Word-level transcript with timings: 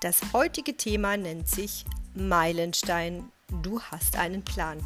Das 0.00 0.32
heutige 0.32 0.78
Thema 0.78 1.18
nennt 1.18 1.46
sich 1.46 1.84
Meilenstein. 2.14 3.30
Du 3.60 3.82
hast 3.82 4.16
einen 4.16 4.42
Plan. 4.42 4.78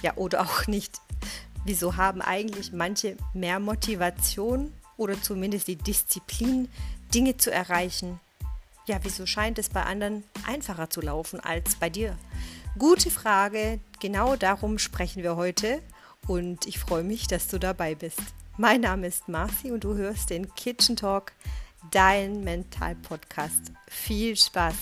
Ja, 0.00 0.16
oder 0.16 0.40
auch 0.40 0.66
nicht. 0.66 1.02
Wieso 1.66 1.98
haben 1.98 2.22
eigentlich 2.22 2.72
manche 2.72 3.18
mehr 3.34 3.60
Motivation 3.60 4.72
oder 4.96 5.20
zumindest 5.20 5.68
die 5.68 5.76
Disziplin, 5.76 6.70
Dinge 7.12 7.36
zu 7.36 7.52
erreichen? 7.52 8.20
Ja, 8.86 8.98
wieso 9.02 9.26
scheint 9.26 9.58
es 9.58 9.68
bei 9.68 9.82
anderen 9.82 10.24
einfacher 10.46 10.88
zu 10.88 11.02
laufen 11.02 11.40
als 11.40 11.74
bei 11.76 11.90
dir? 11.90 12.16
Gute 12.78 13.10
Frage, 13.10 13.80
genau 14.00 14.34
darum 14.36 14.78
sprechen 14.78 15.22
wir 15.22 15.36
heute 15.36 15.82
und 16.26 16.64
ich 16.64 16.78
freue 16.78 17.04
mich, 17.04 17.26
dass 17.26 17.48
du 17.48 17.58
dabei 17.58 17.94
bist. 17.94 18.22
Mein 18.56 18.80
Name 18.80 19.08
ist 19.08 19.28
Marci 19.28 19.70
und 19.70 19.84
du 19.84 19.94
hörst 19.94 20.30
den 20.30 20.54
Kitchen 20.54 20.96
Talk, 20.96 21.32
dein 21.90 22.42
Mental-Podcast. 22.42 23.72
Viel 23.88 24.36
Spaß! 24.36 24.74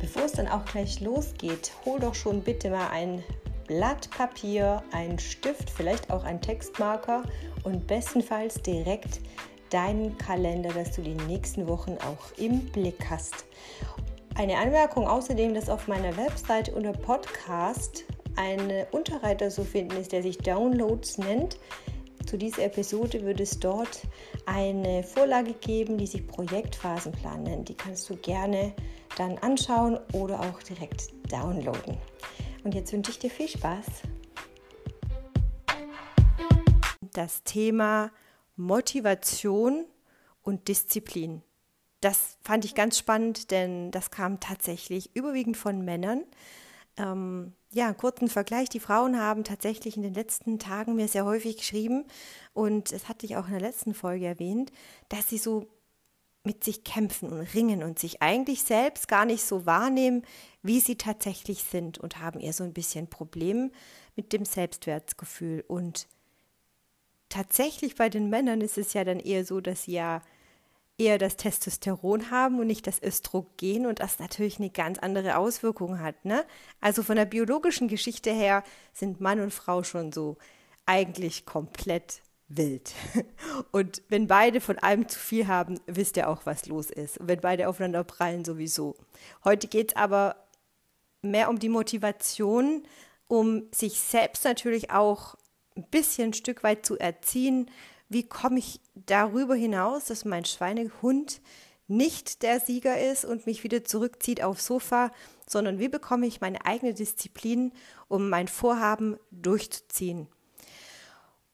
Bevor 0.00 0.24
es 0.24 0.32
dann 0.32 0.48
auch 0.48 0.64
gleich 0.64 1.00
losgeht, 1.00 1.72
hol 1.84 2.00
doch 2.00 2.14
schon 2.14 2.42
bitte 2.42 2.70
mal 2.70 2.88
ein 2.88 3.22
Blatt 3.66 4.10
Papier, 4.10 4.82
ein 4.92 5.18
Stift, 5.18 5.70
vielleicht 5.70 6.10
auch 6.10 6.24
ein 6.24 6.40
Textmarker 6.40 7.24
und 7.64 7.86
bestenfalls 7.86 8.62
direkt 8.62 9.20
deinen 9.70 10.16
Kalender, 10.18 10.70
dass 10.72 10.92
du 10.92 11.02
die 11.02 11.16
nächsten 11.26 11.66
Wochen 11.68 11.98
auch 11.98 12.38
im 12.38 12.60
Blick 12.66 13.10
hast. 13.10 13.44
Eine 14.36 14.58
Anmerkung 14.58 15.06
außerdem, 15.06 15.54
dass 15.54 15.68
auf 15.68 15.88
meiner 15.88 16.16
Website 16.16 16.68
unter 16.68 16.92
Podcast 16.92 18.04
ein 18.36 18.86
Unterreiter 18.92 19.50
zu 19.50 19.64
finden 19.64 19.96
ist, 19.96 20.12
der 20.12 20.22
sich 20.22 20.38
Downloads 20.38 21.18
nennt. 21.18 21.58
Zu 22.26 22.36
dieser 22.36 22.64
Episode 22.64 23.24
wird 23.24 23.40
es 23.40 23.60
dort 23.60 24.02
eine 24.46 25.02
Vorlage 25.02 25.52
geben, 25.52 25.96
die 25.96 26.06
sich 26.06 26.26
Projektphasenplan 26.26 27.44
nennt. 27.44 27.68
Die 27.68 27.74
kannst 27.74 28.10
du 28.10 28.16
gerne 28.16 28.72
dann 29.16 29.38
anschauen 29.38 29.98
oder 30.12 30.40
auch 30.40 30.62
direkt 30.62 31.10
downloaden. 31.30 31.96
Und 32.64 32.74
jetzt 32.74 32.92
wünsche 32.92 33.12
ich 33.12 33.18
dir 33.18 33.30
viel 33.30 33.48
Spaß. 33.48 33.86
Das 37.12 37.44
Thema 37.44 38.10
Motivation 38.56 39.84
und 40.42 40.68
Disziplin. 40.68 41.42
Das 42.00 42.38
fand 42.42 42.64
ich 42.64 42.74
ganz 42.74 42.98
spannend, 42.98 43.50
denn 43.50 43.90
das 43.90 44.10
kam 44.10 44.40
tatsächlich 44.40 45.14
überwiegend 45.14 45.56
von 45.56 45.84
Männern. 45.84 46.24
Ähm, 46.98 47.52
ja, 47.72 47.92
kurzen 47.92 48.28
Vergleich. 48.28 48.68
Die 48.68 48.80
Frauen 48.80 49.18
haben 49.18 49.44
tatsächlich 49.44 49.96
in 49.96 50.02
den 50.02 50.14
letzten 50.14 50.58
Tagen 50.58 50.96
mir 50.96 51.08
sehr 51.08 51.24
häufig 51.24 51.58
geschrieben 51.58 52.04
und 52.54 52.92
das 52.92 53.08
hatte 53.08 53.26
ich 53.26 53.36
auch 53.36 53.46
in 53.46 53.52
der 53.52 53.60
letzten 53.60 53.92
Folge 53.92 54.26
erwähnt, 54.26 54.72
dass 55.08 55.28
sie 55.28 55.38
so 55.38 55.68
mit 56.46 56.64
sich 56.64 56.84
kämpfen 56.84 57.32
und 57.32 57.54
ringen 57.54 57.82
und 57.82 57.98
sich 57.98 58.22
eigentlich 58.22 58.62
selbst 58.62 59.08
gar 59.08 59.26
nicht 59.26 59.42
so 59.42 59.66
wahrnehmen, 59.66 60.22
wie 60.62 60.80
sie 60.80 60.96
tatsächlich 60.96 61.64
sind 61.64 61.98
und 61.98 62.20
haben 62.20 62.40
eher 62.40 62.52
so 62.52 62.64
ein 62.64 62.72
bisschen 62.72 63.08
Problem 63.08 63.72
mit 64.14 64.32
dem 64.32 64.44
Selbstwertgefühl. 64.44 65.64
Und 65.66 66.06
tatsächlich 67.28 67.96
bei 67.96 68.08
den 68.08 68.30
Männern 68.30 68.60
ist 68.60 68.78
es 68.78 68.94
ja 68.94 69.04
dann 69.04 69.18
eher 69.18 69.44
so, 69.44 69.60
dass 69.60 69.82
sie 69.82 69.92
ja 69.92 70.22
eher 70.98 71.18
das 71.18 71.36
Testosteron 71.36 72.30
haben 72.30 72.58
und 72.58 72.66
nicht 72.66 72.86
das 72.86 73.02
Östrogen 73.02 73.86
und 73.86 74.00
das 74.00 74.18
natürlich 74.18 74.58
eine 74.58 74.70
ganz 74.70 74.98
andere 74.98 75.36
Auswirkung 75.36 76.00
hat. 76.00 76.24
Ne? 76.24 76.44
Also 76.80 77.02
von 77.02 77.16
der 77.16 77.26
biologischen 77.26 77.88
Geschichte 77.88 78.30
her 78.30 78.62
sind 78.92 79.20
Mann 79.20 79.40
und 79.40 79.52
Frau 79.52 79.82
schon 79.82 80.12
so 80.12 80.38
eigentlich 80.86 81.44
komplett 81.44 82.22
wild. 82.48 82.92
Und 83.72 84.02
wenn 84.08 84.28
beide 84.28 84.60
von 84.60 84.78
allem 84.78 85.08
zu 85.08 85.18
viel 85.18 85.48
haben, 85.48 85.80
wisst 85.86 86.16
ihr 86.16 86.28
auch, 86.28 86.46
was 86.46 86.66
los 86.66 86.90
ist. 86.90 87.18
Und 87.18 87.26
wenn 87.26 87.40
beide 87.40 87.68
aufeinander 87.68 88.04
prallen, 88.04 88.44
sowieso. 88.44 88.94
Heute 89.44 89.66
geht 89.66 89.90
es 89.90 89.96
aber 89.96 90.36
mehr 91.22 91.50
um 91.50 91.58
die 91.58 91.68
Motivation, 91.68 92.86
um 93.26 93.64
sich 93.72 93.98
selbst 93.98 94.44
natürlich 94.44 94.92
auch 94.92 95.34
ein 95.76 95.88
bisschen 95.90 96.30
ein 96.30 96.34
Stück 96.34 96.62
weit 96.62 96.86
zu 96.86 96.96
erziehen, 96.98 97.68
wie 98.08 98.28
komme 98.28 98.58
ich 98.58 98.80
darüber 98.94 99.54
hinaus, 99.54 100.06
dass 100.06 100.24
mein 100.24 100.44
Schweinehund 100.44 101.40
nicht 101.88 102.42
der 102.42 102.60
Sieger 102.60 103.00
ist 103.00 103.24
und 103.24 103.46
mich 103.46 103.62
wieder 103.62 103.84
zurückzieht 103.84 104.42
aufs 104.42 104.66
Sofa, 104.66 105.10
sondern 105.48 105.78
wie 105.78 105.88
bekomme 105.88 106.26
ich 106.26 106.40
meine 106.40 106.64
eigene 106.66 106.94
Disziplin, 106.94 107.72
um 108.08 108.28
mein 108.28 108.48
Vorhaben 108.48 109.16
durchzuziehen. 109.30 110.28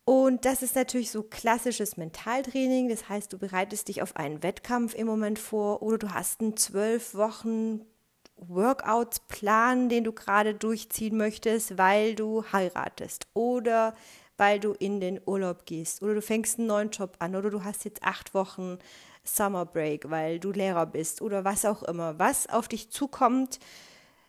Und 0.05 0.45
das 0.45 0.63
ist 0.63 0.75
natürlich 0.75 1.11
so 1.11 1.23
klassisches 1.23 1.97
Mentaltraining. 1.97 2.89
Das 2.89 3.09
heißt, 3.09 3.33
du 3.33 3.39
bereitest 3.39 3.89
dich 3.89 4.03
auf 4.03 4.17
einen 4.17 4.43
Wettkampf 4.43 4.95
im 4.95 5.07
Moment 5.07 5.39
vor 5.39 5.83
oder 5.83 5.99
du 5.99 6.13
hast 6.13 6.41
einen 6.41 6.57
zwölf 6.57 7.15
Wochen 7.15 7.83
Workouts-Plan, 8.37 9.89
den 9.89 10.03
du 10.03 10.13
gerade 10.13 10.55
durchziehen 10.55 11.17
möchtest, 11.17 11.79
weil 11.79 12.17
du 12.17 12.45
heiratest 12.53 13.29
oder 13.35 13.95
weil 14.37 14.61
du 14.61 14.73
in 14.73 15.01
den 15.01 15.21
Urlaub 15.25 15.67
gehst 15.67 16.03
oder 16.03 16.15
du 16.15 16.23
fängst 16.23 16.59
einen 16.59 16.69
neuen 16.69 16.91
Job 16.91 17.17
an 17.19 17.37
oder 17.37 17.51
du 17.51 17.65
hast 17.65 17.85
jetzt 17.85 18.03
acht 18.03 18.35
Wochen 18.35 18.79
Summer 19.25 19.67
Break, 19.67 20.11
weil 20.11 20.41
du 20.41 20.51
Lehrer 20.53 20.87
bist 20.87 21.23
oder 21.23 21.45
was 21.45 21.65
auch 21.65 21.83
immer, 21.83 22.19
was 22.19 22.49
auf 22.49 22.69
dich 22.69 22.91
zukommt. 22.91 23.59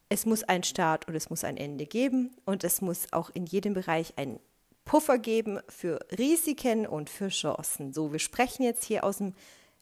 Es 0.10 0.26
muss 0.26 0.44
einen 0.44 0.64
Start 0.64 1.08
und 1.08 1.16
es 1.16 1.30
muss 1.30 1.44
ein 1.44 1.58
Ende 1.58 1.86
geben 1.86 2.36
und 2.46 2.64
es 2.64 2.82
muss 2.82 3.12
auch 3.12 3.30
in 3.34 3.46
jedem 3.46 3.74
Bereich 3.74 4.18
einen 4.18 4.40
Puffer 4.86 5.18
geben 5.18 5.60
für 5.70 6.00
Risiken 6.18 6.86
und 6.86 7.10
für 7.10 7.30
Chancen. 7.30 7.94
So, 7.94 8.12
wir 8.12 8.20
sprechen 8.20 8.64
jetzt 8.64 8.84
hier 8.84 9.04
aus 9.04 9.18
dem 9.18 9.34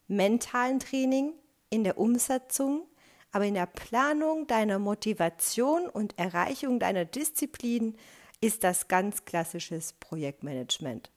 mentalen 0.06 0.78
Training, 0.78 1.34
in 1.72 1.84
der 1.84 1.96
Umsetzung, 1.96 2.86
aber 3.32 3.46
in 3.46 3.54
der 3.54 3.66
Planung 3.66 4.46
deiner 4.46 4.78
Motivation 4.78 5.88
und 5.88 6.18
Erreichung 6.18 6.78
deiner 6.78 7.06
Disziplin 7.06 7.96
ist 8.42 8.64
das 8.64 8.88
ganz 8.88 9.24
klassisches 9.24 9.94
Projektmanagement. 9.94 11.10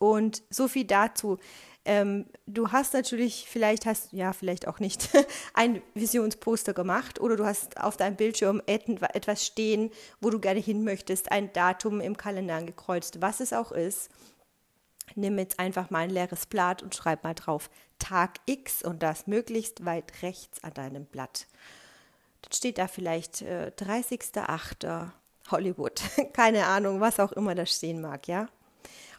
Und 0.00 0.42
so 0.48 0.66
viel 0.66 0.86
dazu. 0.86 1.38
Ähm, 1.84 2.24
du 2.46 2.72
hast 2.72 2.94
natürlich, 2.94 3.46
vielleicht 3.46 3.84
hast, 3.84 4.12
ja, 4.12 4.32
vielleicht 4.32 4.66
auch 4.66 4.80
nicht, 4.80 5.10
ein 5.54 5.82
Visionsposter 5.94 6.72
gemacht 6.72 7.20
oder 7.20 7.36
du 7.36 7.44
hast 7.44 7.78
auf 7.78 7.98
deinem 7.98 8.16
Bildschirm 8.16 8.62
etwas 8.66 9.44
stehen, 9.46 9.90
wo 10.20 10.30
du 10.30 10.40
gerne 10.40 10.60
hin 10.60 10.84
möchtest, 10.84 11.30
ein 11.30 11.52
Datum 11.52 12.00
im 12.00 12.16
Kalender 12.16 12.54
angekreuzt, 12.54 13.20
was 13.20 13.40
es 13.40 13.52
auch 13.52 13.72
ist. 13.72 14.08
Nimm 15.16 15.38
jetzt 15.38 15.58
einfach 15.58 15.90
mal 15.90 16.00
ein 16.00 16.10
leeres 16.10 16.46
Blatt 16.46 16.82
und 16.82 16.94
schreib 16.94 17.22
mal 17.22 17.34
drauf 17.34 17.68
Tag 17.98 18.36
X 18.46 18.82
und 18.82 19.02
das 19.02 19.26
möglichst 19.26 19.84
weit 19.84 20.22
rechts 20.22 20.64
an 20.64 20.72
deinem 20.72 21.04
Blatt. 21.04 21.46
Dann 22.40 22.52
steht 22.52 22.78
da 22.78 22.88
vielleicht 22.88 23.42
äh, 23.42 23.70
30.08. 23.76 25.10
Hollywood. 25.50 26.02
Keine 26.32 26.66
Ahnung, 26.66 27.00
was 27.00 27.20
auch 27.20 27.32
immer 27.32 27.54
da 27.54 27.66
stehen 27.66 28.00
mag, 28.00 28.28
ja. 28.28 28.48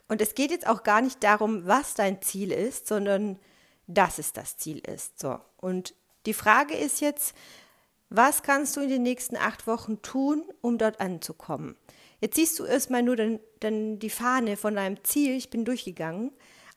Und 0.08 0.20
es 0.20 0.34
geht 0.34 0.50
jetzt 0.50 0.66
auch 0.66 0.82
gar 0.82 1.00
nicht 1.00 1.22
darum, 1.22 1.66
was 1.66 1.94
dein 1.94 2.20
Ziel 2.20 2.52
ist, 2.52 2.86
sondern 2.86 3.38
dass 3.86 4.18
es 4.18 4.32
das 4.32 4.56
Ziel 4.58 4.78
ist. 4.78 5.18
So. 5.18 5.38
Und 5.56 5.94
die 6.26 6.34
Frage 6.34 6.74
ist 6.74 7.00
jetzt, 7.00 7.34
was 8.10 8.42
kannst 8.42 8.76
du 8.76 8.80
in 8.80 8.90
den 8.90 9.02
nächsten 9.02 9.36
acht 9.36 9.66
Wochen 9.66 10.02
tun, 10.02 10.44
um 10.60 10.76
dort 10.76 11.00
anzukommen? 11.00 11.76
Jetzt 12.20 12.36
siehst 12.36 12.58
du 12.58 12.64
erstmal 12.64 13.02
nur 13.02 13.16
dann, 13.16 13.40
dann 13.60 13.98
die 13.98 14.10
Fahne 14.10 14.56
von 14.56 14.74
deinem 14.74 15.02
Ziel, 15.02 15.34
ich 15.34 15.50
bin 15.50 15.64
durchgegangen. 15.64 16.32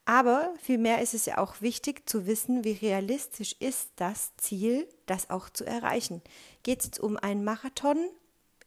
Aber 0.06 0.54
vielmehr 0.62 1.02
ist 1.02 1.14
es 1.14 1.26
ja 1.26 1.40
auch 1.40 1.62
wichtig 1.62 2.08
zu 2.08 2.28
wissen, 2.28 2.64
wie 2.64 2.74
realistisch 2.74 3.56
ist 3.60 3.90
das 3.96 4.36
Ziel, 4.38 4.88
das 5.08 5.30
auch 5.30 5.50
zu 5.50 5.66
erreichen. 5.66 6.22
Geht 6.64 6.80
es 6.80 6.86
jetzt 6.86 7.00
um 7.00 7.18
einen 7.18 7.44
Marathon 7.44 7.98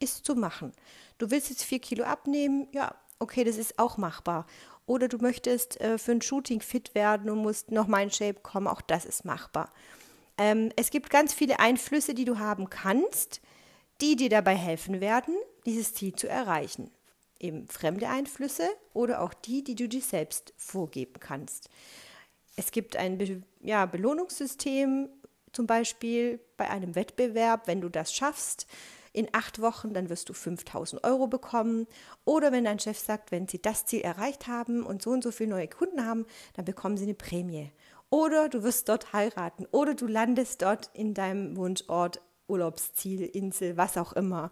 ist 0.01 0.25
zu 0.25 0.35
machen. 0.35 0.73
Du 1.19 1.31
willst 1.31 1.51
jetzt 1.51 1.65
vier 1.65 1.81
Kilo 1.81 2.05
abnehmen, 2.05 2.69
ja, 2.73 2.95
okay, 3.19 3.45
das 3.45 3.57
ist 3.57 3.79
auch 3.79 3.97
machbar. 3.97 4.47
Oder 4.87 5.09
du 5.09 5.19
möchtest 5.19 5.81
äh, 5.81 5.99
für 5.99 6.13
ein 6.13 6.23
Shooting 6.23 6.61
fit 6.61 6.95
werden 6.95 7.31
und 7.31 7.39
musst 7.39 7.71
nochmal 7.71 8.05
in 8.05 8.11
Shape 8.11 8.41
kommen, 8.41 8.67
auch 8.67 8.81
das 8.81 9.05
ist 9.05 9.25
machbar. 9.25 9.73
Ähm, 10.39 10.71
es 10.77 10.91
gibt 10.91 11.11
ganz 11.11 11.35
viele 11.35 11.59
Einflüsse, 11.59 12.15
die 12.15 12.25
du 12.25 12.39
haben 12.39 12.71
kannst, 12.71 13.41
die 14.01 14.17
dir 14.17 14.31
dabei 14.31 14.55
helfen 14.55 15.01
werden, 15.01 15.35
dieses 15.67 15.95
Ziel 15.95 16.15
zu 16.15 16.29
erreichen. 16.29 16.91
Eben 17.41 17.69
fremde 17.69 18.09
Einflüsse 18.09 18.69
oder 18.95 19.21
auch 19.21 19.35
die, 19.35 19.63
die 19.63 19.75
du 19.75 19.89
dir 19.89 20.01
selbst 20.01 20.55
vorgeben 20.57 21.21
kannst. 21.21 21.69
Es 22.57 22.71
gibt 22.71 22.97
ein 22.97 23.19
Be 23.19 23.43
ja, 23.61 23.87
Belohnungssystem, 23.87 25.09
zum 25.53 25.67
Beispiel 25.67 26.41
bei 26.57 26.71
einem 26.71 26.95
Wettbewerb, 26.95 27.67
wenn 27.67 27.81
du 27.81 27.89
das 27.89 28.13
schaffst, 28.13 28.67
in 29.13 29.29
acht 29.33 29.61
Wochen, 29.61 29.93
dann 29.95 30.09
wirst 30.09 30.29
du 30.29 30.33
5000 30.33 31.05
Euro 31.05 31.27
bekommen. 31.27 31.87
Oder 32.25 32.53
wenn 32.53 32.65
dein 32.65 32.79
Chef 32.79 32.99
sagt, 32.99 33.33
wenn 33.33 33.49
sie 33.49 33.61
das 33.61 33.87
Ziel 33.87 34.01
erreicht 34.01 34.47
haben 34.47 34.85
und 34.85 35.03
so 35.03 35.11
und 35.11 35.23
so 35.23 35.31
viele 35.31 35.51
neue 35.51 35.69
Kunden 35.69 36.05
haben, 36.05 36.27
dann 36.55 36.65
bekommen 36.65 36.97
sie 36.97 37.05
eine 37.05 37.15
Prämie. 37.15 37.73
Oder 38.11 38.49
du 38.49 38.63
wirst 38.63 38.89
dort 38.89 39.13
heiraten. 39.13 39.67
Oder 39.71 39.95
du 39.95 40.07
landest 40.07 40.63
dort 40.63 40.91
in 40.95 41.15
deinem 41.15 41.57
Wunschort, 41.57 42.21
Urlaubsziel, 42.47 43.23
Insel, 43.23 43.77
was 43.77 43.97
auch 43.97 44.13
immer. 44.15 44.51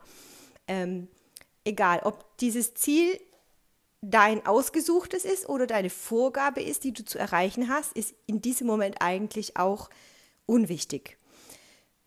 Ähm, 0.68 1.08
egal, 1.64 2.00
ob 2.04 2.36
dieses 2.38 2.74
Ziel 2.74 3.18
dein 4.02 4.44
ausgesuchtes 4.46 5.24
ist 5.24 5.48
oder 5.48 5.66
deine 5.66 5.90
Vorgabe 5.90 6.62
ist, 6.62 6.84
die 6.84 6.92
du 6.92 7.04
zu 7.04 7.18
erreichen 7.18 7.68
hast, 7.68 7.96
ist 7.96 8.14
in 8.26 8.40
diesem 8.40 8.66
Moment 8.66 8.96
eigentlich 9.00 9.56
auch 9.56 9.90
unwichtig. 10.44 11.18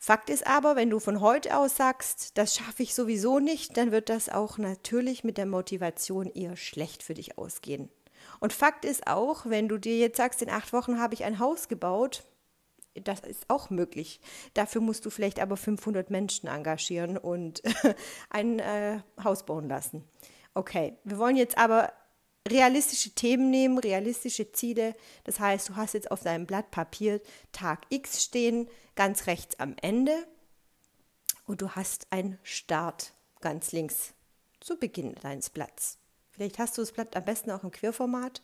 Fakt 0.01 0.29
ist 0.29 0.47
aber, 0.47 0.77
wenn 0.77 0.89
du 0.89 0.99
von 0.99 1.19
heute 1.19 1.57
aus 1.57 1.75
sagst, 1.75 2.37
das 2.37 2.55
schaffe 2.55 2.83
ich 2.83 2.95
sowieso 2.95 3.39
nicht, 3.39 3.75
dann 3.75 3.91
wird 3.91 4.07
das 4.07 4.29
auch 4.29 4.57
natürlich 4.57 5.25
mit 5.25 5.37
der 5.37 5.45
Motivation 5.45 6.27
eher 6.27 6.55
schlecht 6.55 7.03
für 7.03 7.13
dich 7.13 7.37
ausgehen. 7.37 7.89
Und 8.39 8.53
Fakt 8.53 8.85
ist 8.85 9.07
auch, 9.07 9.45
wenn 9.45 9.67
du 9.67 9.77
dir 9.77 9.97
jetzt 9.97 10.15
sagst, 10.15 10.41
in 10.41 10.49
acht 10.49 10.71
Wochen 10.71 10.99
habe 10.99 11.13
ich 11.13 11.25
ein 11.25 11.39
Haus 11.39 11.67
gebaut, 11.67 12.23
das 12.95 13.19
ist 13.19 13.49
auch 13.49 13.69
möglich. 13.69 14.21
Dafür 14.53 14.79
musst 14.79 15.05
du 15.05 15.09
vielleicht 15.09 15.41
aber 15.41 15.57
500 15.57 16.09
Menschen 16.09 16.47
engagieren 16.47 17.17
und 17.17 17.61
ein 18.29 18.59
äh, 18.59 18.99
Haus 19.21 19.45
bauen 19.45 19.67
lassen. 19.67 20.05
Okay, 20.53 20.97
wir 21.03 21.17
wollen 21.17 21.35
jetzt 21.35 21.57
aber 21.57 21.91
realistische 22.49 23.11
Themen 23.11 23.49
nehmen, 23.49 23.77
realistische 23.77 24.51
Ziele. 24.51 24.95
Das 25.23 25.39
heißt, 25.39 25.69
du 25.69 25.75
hast 25.75 25.93
jetzt 25.93 26.11
auf 26.11 26.21
deinem 26.21 26.45
Blatt 26.45 26.71
Papier 26.71 27.21
Tag 27.51 27.81
X 27.89 28.23
stehen, 28.23 28.69
ganz 28.95 29.27
rechts 29.27 29.59
am 29.59 29.75
Ende 29.81 30.13
und 31.45 31.61
du 31.61 31.71
hast 31.71 32.07
einen 32.11 32.37
Start 32.43 33.13
ganz 33.41 33.71
links 33.71 34.13
zu 34.59 34.77
Beginn 34.77 35.15
deines 35.21 35.49
Blatts. 35.49 35.97
Vielleicht 36.31 36.59
hast 36.59 36.77
du 36.77 36.81
das 36.81 36.91
Blatt 36.91 37.15
am 37.15 37.25
besten 37.25 37.51
auch 37.51 37.63
im 37.63 37.71
Querformat 37.71 38.41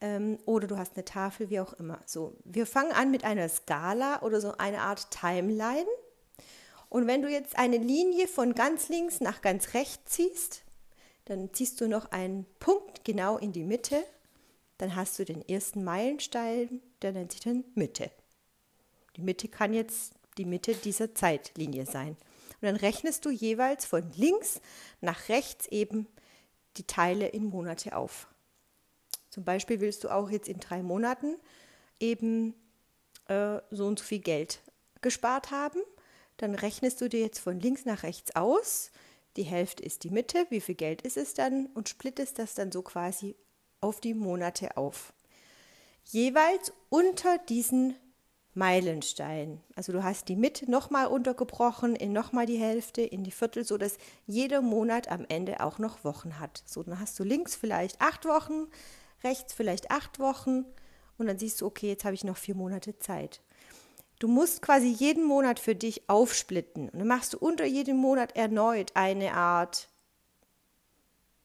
ähm, 0.00 0.38
oder 0.44 0.66
du 0.66 0.76
hast 0.76 0.96
eine 0.96 1.04
Tafel, 1.04 1.50
wie 1.50 1.60
auch 1.60 1.72
immer. 1.74 2.00
So, 2.06 2.36
wir 2.44 2.66
fangen 2.66 2.92
an 2.92 3.10
mit 3.10 3.24
einer 3.24 3.48
Skala 3.48 4.22
oder 4.22 4.40
so 4.40 4.56
eine 4.58 4.82
Art 4.82 5.10
Timeline. 5.10 5.86
Und 6.88 7.06
wenn 7.06 7.22
du 7.22 7.28
jetzt 7.28 7.58
eine 7.58 7.78
Linie 7.78 8.28
von 8.28 8.54
ganz 8.54 8.88
links 8.88 9.20
nach 9.20 9.42
ganz 9.42 9.74
rechts 9.74 10.12
ziehst, 10.12 10.62
dann 11.28 11.52
ziehst 11.52 11.80
du 11.80 11.88
noch 11.88 12.10
einen 12.10 12.46
Punkt 12.58 13.04
genau 13.04 13.36
in 13.36 13.52
die 13.52 13.64
Mitte. 13.64 14.02
Dann 14.78 14.96
hast 14.96 15.18
du 15.18 15.24
den 15.24 15.46
ersten 15.46 15.84
Meilenstein, 15.84 16.80
der 17.02 17.12
nennt 17.12 17.32
sich 17.32 17.42
dann 17.42 17.64
Mitte. 17.74 18.10
Die 19.16 19.22
Mitte 19.22 19.48
kann 19.48 19.74
jetzt 19.74 20.14
die 20.38 20.44
Mitte 20.44 20.74
dieser 20.74 21.14
Zeitlinie 21.14 21.84
sein. 21.84 22.10
Und 22.10 22.62
dann 22.62 22.76
rechnest 22.76 23.24
du 23.24 23.30
jeweils 23.30 23.84
von 23.84 24.10
links 24.12 24.60
nach 25.00 25.28
rechts 25.28 25.66
eben 25.66 26.06
die 26.76 26.86
Teile 26.86 27.28
in 27.28 27.44
Monate 27.44 27.96
auf. 27.96 28.28
Zum 29.30 29.44
Beispiel 29.44 29.80
willst 29.80 30.04
du 30.04 30.08
auch 30.08 30.30
jetzt 30.30 30.48
in 30.48 30.60
drei 30.60 30.82
Monaten 30.82 31.36
eben 32.00 32.54
äh, 33.26 33.58
so 33.70 33.86
und 33.86 33.98
so 33.98 34.04
viel 34.04 34.20
Geld 34.20 34.60
gespart 35.02 35.50
haben. 35.50 35.80
Dann 36.38 36.54
rechnest 36.54 37.00
du 37.00 37.08
dir 37.08 37.20
jetzt 37.20 37.40
von 37.40 37.60
links 37.60 37.84
nach 37.84 38.02
rechts 38.02 38.34
aus, 38.34 38.92
die 39.38 39.44
Hälfte 39.44 39.84
ist 39.84 40.04
die 40.04 40.10
Mitte, 40.10 40.46
wie 40.50 40.60
viel 40.60 40.74
Geld 40.74 41.02
ist 41.02 41.16
es 41.16 41.32
dann 41.32 41.66
und 41.74 41.88
splittest 41.88 42.38
das 42.38 42.54
dann 42.54 42.72
so 42.72 42.82
quasi 42.82 43.36
auf 43.80 44.00
die 44.00 44.14
Monate 44.14 44.76
auf. 44.76 45.12
Jeweils 46.04 46.72
unter 46.88 47.38
diesen 47.38 47.94
Meilenstein. 48.54 49.60
Also 49.76 49.92
du 49.92 50.02
hast 50.02 50.28
die 50.28 50.34
Mitte 50.34 50.68
nochmal 50.68 51.06
untergebrochen 51.06 51.94
in 51.94 52.12
nochmal 52.12 52.46
die 52.46 52.58
Hälfte, 52.58 53.02
in 53.02 53.22
die 53.22 53.30
Viertel, 53.30 53.64
sodass 53.64 53.98
jeder 54.26 54.60
Monat 54.60 55.08
am 55.08 55.24
Ende 55.28 55.60
auch 55.60 55.78
noch 55.78 56.02
Wochen 56.02 56.40
hat. 56.40 56.64
So, 56.66 56.82
dann 56.82 56.98
hast 56.98 57.16
du 57.20 57.22
links 57.22 57.54
vielleicht 57.54 58.00
acht 58.00 58.24
Wochen, 58.24 58.66
rechts 59.22 59.52
vielleicht 59.52 59.92
acht 59.92 60.18
Wochen 60.18 60.64
und 61.16 61.26
dann 61.26 61.38
siehst 61.38 61.60
du, 61.60 61.66
okay, 61.66 61.88
jetzt 61.88 62.04
habe 62.04 62.14
ich 62.14 62.24
noch 62.24 62.36
vier 62.36 62.56
Monate 62.56 62.98
Zeit. 62.98 63.40
Du 64.18 64.26
musst 64.26 64.62
quasi 64.62 64.88
jeden 64.88 65.24
Monat 65.24 65.60
für 65.60 65.74
dich 65.74 66.08
aufsplitten. 66.08 66.88
Und 66.88 66.98
dann 66.98 67.08
machst 67.08 67.34
du 67.34 67.38
unter 67.38 67.64
jedem 67.64 67.96
Monat 67.96 68.36
erneut 68.36 68.92
eine 68.94 69.34
Art 69.34 69.88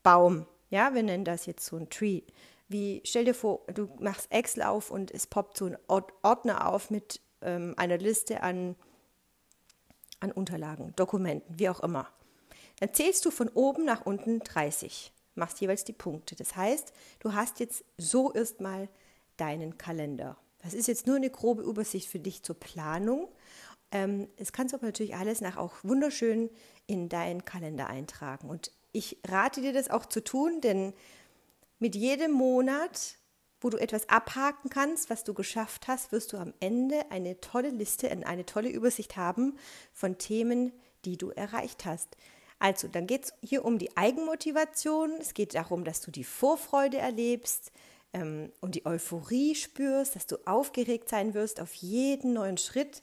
Baum. 0.01 0.47
Ja, 0.69 0.93
wir 0.93 1.03
nennen 1.03 1.23
das 1.23 1.45
jetzt 1.45 1.65
so 1.65 1.77
ein 1.77 1.89
Tree. 1.89 2.21
Wie, 2.67 3.01
stell 3.05 3.25
dir 3.25 3.35
vor, 3.35 3.61
du 3.73 3.87
machst 3.99 4.31
Excel 4.31 4.63
auf 4.63 4.89
und 4.89 5.11
es 5.11 5.27
poppt 5.27 5.57
so 5.57 5.65
ein 5.65 5.77
Ordner 5.87 6.67
auf 6.67 6.89
mit 6.89 7.21
ähm, 7.41 7.75
einer 7.77 7.99
Liste 7.99 8.41
an, 8.41 8.75
an 10.19 10.31
Unterlagen, 10.31 10.93
Dokumenten, 10.95 11.59
wie 11.59 11.69
auch 11.69 11.81
immer. 11.81 12.07
Dann 12.79 12.93
zählst 12.93 13.23
du 13.25 13.31
von 13.31 13.49
oben 13.49 13.85
nach 13.85 14.05
unten 14.05 14.39
30, 14.39 15.13
machst 15.35 15.61
jeweils 15.61 15.83
die 15.83 15.93
Punkte. 15.93 16.35
Das 16.35 16.55
heißt, 16.55 16.91
du 17.19 17.33
hast 17.33 17.59
jetzt 17.59 17.85
so 17.97 18.33
erstmal 18.33 18.89
deinen 19.37 19.77
Kalender. 19.77 20.37
Das 20.63 20.73
ist 20.73 20.87
jetzt 20.87 21.05
nur 21.05 21.17
eine 21.17 21.29
grobe 21.29 21.61
Übersicht 21.61 22.07
für 22.07 22.19
dich 22.19 22.41
zur 22.41 22.57
Planung. 22.57 23.27
Ähm, 23.91 24.27
es 24.37 24.53
kannst 24.53 24.73
du 24.73 24.77
aber 24.77 24.87
natürlich 24.87 25.15
alles 25.15 25.41
nach 25.41 25.57
auch 25.57 25.75
wunderschön 25.83 26.49
in 26.87 27.09
deinen 27.09 27.45
Kalender 27.45 27.87
eintragen. 27.87 28.49
Und 28.49 28.71
ich 28.93 29.19
rate 29.27 29.61
dir 29.61 29.73
das 29.73 29.89
auch 29.89 30.05
zu 30.05 30.23
tun, 30.23 30.61
denn 30.61 30.93
mit 31.79 31.95
jedem 31.95 32.31
Monat, 32.31 33.17
wo 33.59 33.69
du 33.69 33.77
etwas 33.77 34.07
abhaken 34.07 34.69
kannst, 34.69 35.09
was 35.09 35.23
du 35.23 35.33
geschafft 35.33 35.87
hast, 35.87 36.11
wirst 36.11 36.31
du 36.31 36.37
am 36.37 36.53
Ende 36.61 37.11
eine 37.11 37.41
tolle 37.41 37.69
Liste, 37.69 38.09
eine 38.09 38.45
tolle 38.45 38.69
Übersicht 38.69 39.17
haben 39.17 39.57
von 39.91 40.17
Themen, 40.17 40.71
die 41.03 41.17
du 41.17 41.29
erreicht 41.29 41.85
hast. 41.85 42.15
Also, 42.59 42.87
dann 42.87 43.07
geht 43.07 43.25
es 43.25 43.33
hier 43.41 43.65
um 43.65 43.77
die 43.77 43.97
Eigenmotivation. 43.97 45.11
Es 45.19 45.33
geht 45.33 45.55
darum, 45.55 45.83
dass 45.83 45.99
du 45.99 46.11
die 46.11 46.23
Vorfreude 46.23 46.97
erlebst, 46.97 47.73
ähm, 48.13 48.51
und 48.61 48.75
die 48.75 48.85
Euphorie 48.85 49.55
spürst, 49.55 50.15
dass 50.15 50.27
du 50.27 50.37
aufgeregt 50.45 51.09
sein 51.09 51.33
wirst 51.33 51.59
auf 51.59 51.73
jeden 51.73 52.33
neuen 52.33 52.57
Schritt. 52.57 53.01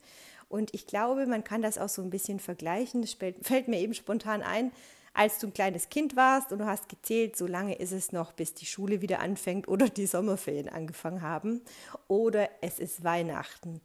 Und 0.48 0.74
ich 0.74 0.86
glaube, 0.86 1.26
man 1.26 1.44
kann 1.44 1.62
das 1.62 1.78
auch 1.78 1.88
so 1.88 2.02
ein 2.02 2.10
bisschen 2.10 2.40
vergleichen. 2.40 3.02
Das 3.02 3.16
fällt 3.42 3.68
mir 3.68 3.78
eben 3.78 3.94
spontan 3.94 4.42
ein, 4.42 4.72
als 5.12 5.38
du 5.38 5.48
ein 5.48 5.54
kleines 5.54 5.88
Kind 5.88 6.16
warst 6.16 6.52
und 6.52 6.58
du 6.58 6.66
hast 6.66 6.88
gezählt, 6.88 7.36
so 7.36 7.46
lange 7.46 7.74
ist 7.74 7.92
es 7.92 8.12
noch, 8.12 8.32
bis 8.32 8.54
die 8.54 8.66
Schule 8.66 9.00
wieder 9.00 9.20
anfängt 9.20 9.68
oder 9.68 9.88
die 9.88 10.06
Sommerferien 10.06 10.68
angefangen 10.68 11.22
haben. 11.22 11.62
Oder 12.08 12.48
es 12.62 12.78
ist 12.78 13.04
Weihnachten. 13.04 13.80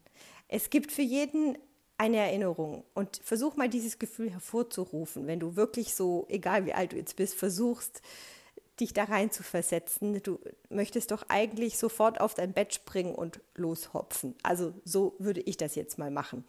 Es 0.47 0.69
gibt 0.69 0.91
für 0.91 1.01
jeden 1.01 1.57
eine 1.97 2.17
Erinnerung 2.17 2.83
und 2.93 3.21
versuch 3.23 3.55
mal 3.55 3.69
dieses 3.69 3.99
Gefühl 3.99 4.29
hervorzurufen, 4.29 5.27
wenn 5.27 5.39
du 5.39 5.55
wirklich 5.55 5.95
so, 5.95 6.25
egal 6.29 6.65
wie 6.65 6.73
alt 6.73 6.91
du 6.91 6.97
jetzt 6.97 7.15
bist, 7.15 7.35
versuchst, 7.35 8.01
dich 8.79 8.93
da 8.93 9.05
rein 9.05 9.31
zu 9.31 9.43
versetzen. 9.43 10.21
Du 10.21 10.39
möchtest 10.69 11.11
doch 11.11 11.25
eigentlich 11.29 11.77
sofort 11.77 12.19
auf 12.19 12.33
dein 12.33 12.53
Bett 12.53 12.73
springen 12.73 13.15
und 13.15 13.39
loshopfen. 13.55 14.35
Also 14.43 14.73
so 14.83 15.15
würde 15.19 15.41
ich 15.41 15.57
das 15.57 15.75
jetzt 15.75 15.97
mal 15.97 16.11
machen. 16.11 16.43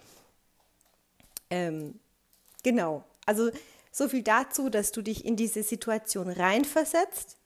Ähm, 1.50 1.98
genau. 2.62 3.04
Also 3.26 3.50
so 3.92 4.08
viel 4.08 4.22
dazu, 4.22 4.68
dass 4.68 4.92
du 4.92 5.02
dich 5.02 5.24
in 5.24 5.36
diese 5.36 5.62
Situation 5.62 6.28
reinversetzt 6.28 7.38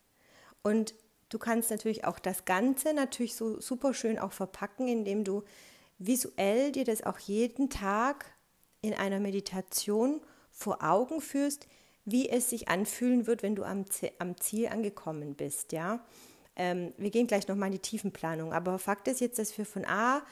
und 0.63 0.95
du 1.29 1.39
kannst 1.39 1.71
natürlich 1.71 2.05
auch 2.05 2.19
das 2.19 2.45
Ganze 2.45 2.93
natürlich 2.93 3.37
so 3.37 3.61
super 3.61 3.95
schön 3.95 4.19
auch 4.19 4.33
verpacken, 4.33 4.89
indem 4.89 5.25
du 5.25 5.45
visuell 5.99 6.73
dir 6.73 6.85
das 6.85 7.03
auch 7.05 7.19
jeden 7.19 7.71
Tag 7.71 8.27
in 8.83 8.95
einer 8.95 9.21
Meditation 9.21 10.21
vor 10.51 10.83
Augen 10.83 11.21
führst, 11.21 11.69
wie 12.11 12.29
es 12.29 12.51
sich 12.51 12.69
anfühlen 12.69 13.27
wird, 13.27 13.43
wenn 13.43 13.55
du 13.55 13.65
am, 13.65 13.85
am 14.19 14.37
Ziel 14.39 14.69
angekommen 14.69 15.35
bist. 15.35 15.73
Ja? 15.73 16.05
Ähm, 16.57 16.93
wir 16.97 17.11
gehen 17.11 17.27
gleich 17.27 17.49
nochmal 17.49 17.69
in 17.69 17.75
die 17.75 17.79
Tiefenplanung, 17.79 18.53
aber 18.53 18.79
Fakt 18.79 19.09
ist 19.09 19.21
jetzt, 19.21 19.39
dass 19.39 19.57
wir 19.57 19.67
von 19.67 19.85
A 19.85 20.23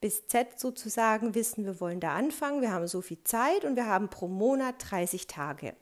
bis 0.00 0.26
Z 0.26 0.60
sozusagen 0.60 1.34
wissen, 1.34 1.64
wir 1.64 1.80
wollen 1.80 2.00
da 2.00 2.14
anfangen, 2.14 2.60
wir 2.60 2.72
haben 2.72 2.86
so 2.86 3.00
viel 3.00 3.22
Zeit 3.24 3.64
und 3.64 3.76
wir 3.76 3.86
haben 3.86 4.08
pro 4.08 4.28
Monat 4.28 4.76
30 4.78 5.26
Tage. 5.26 5.74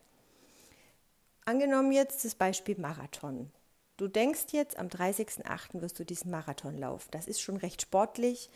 Angenommen 1.45 1.93
jetzt 1.93 2.25
das 2.25 2.35
Beispiel 2.35 2.79
Marathon. 2.79 3.51
Du 3.97 4.09
denkst 4.09 4.47
jetzt, 4.53 4.79
am 4.79 4.89
30.08. 4.89 5.81
wirst 5.81 5.99
du 5.99 6.05
diesen 6.05 6.31
Marathon 6.31 6.77
laufen. 6.77 7.09
Das 7.13 7.29
ist 7.29 7.41
schon 7.41 7.57
recht 7.57 7.83
sportlich. 7.83 8.51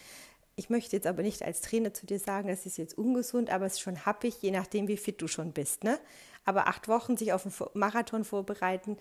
Ich 0.59 0.71
möchte 0.71 0.97
jetzt 0.97 1.07
aber 1.07 1.23
nicht 1.23 1.45
als 1.45 1.61
Trainer 1.61 1.95
zu 1.95 2.05
dir 2.05 2.19
sagen, 2.19 2.49
das 2.49 2.67
ist 2.67 2.79
jetzt 2.79 2.99
ungesund, 2.99 3.49
aber 3.49 3.65
es 3.65 3.75
ist 3.75 3.81
schon 3.81 4.05
happig, 4.05 4.43
je 4.43 4.51
nachdem, 4.51 4.89
wie 4.89 4.97
fit 4.97 5.23
du 5.23 5.29
schon 5.29 5.53
bist. 5.53 5.85
Ne? 5.85 6.01
Aber 6.45 6.67
acht 6.67 6.89
Wochen 6.89 7.17
sich 7.17 7.33
auf 7.33 7.47
einen 7.47 7.55
Marathon 7.75 8.25
vorbereiten, 8.25 8.97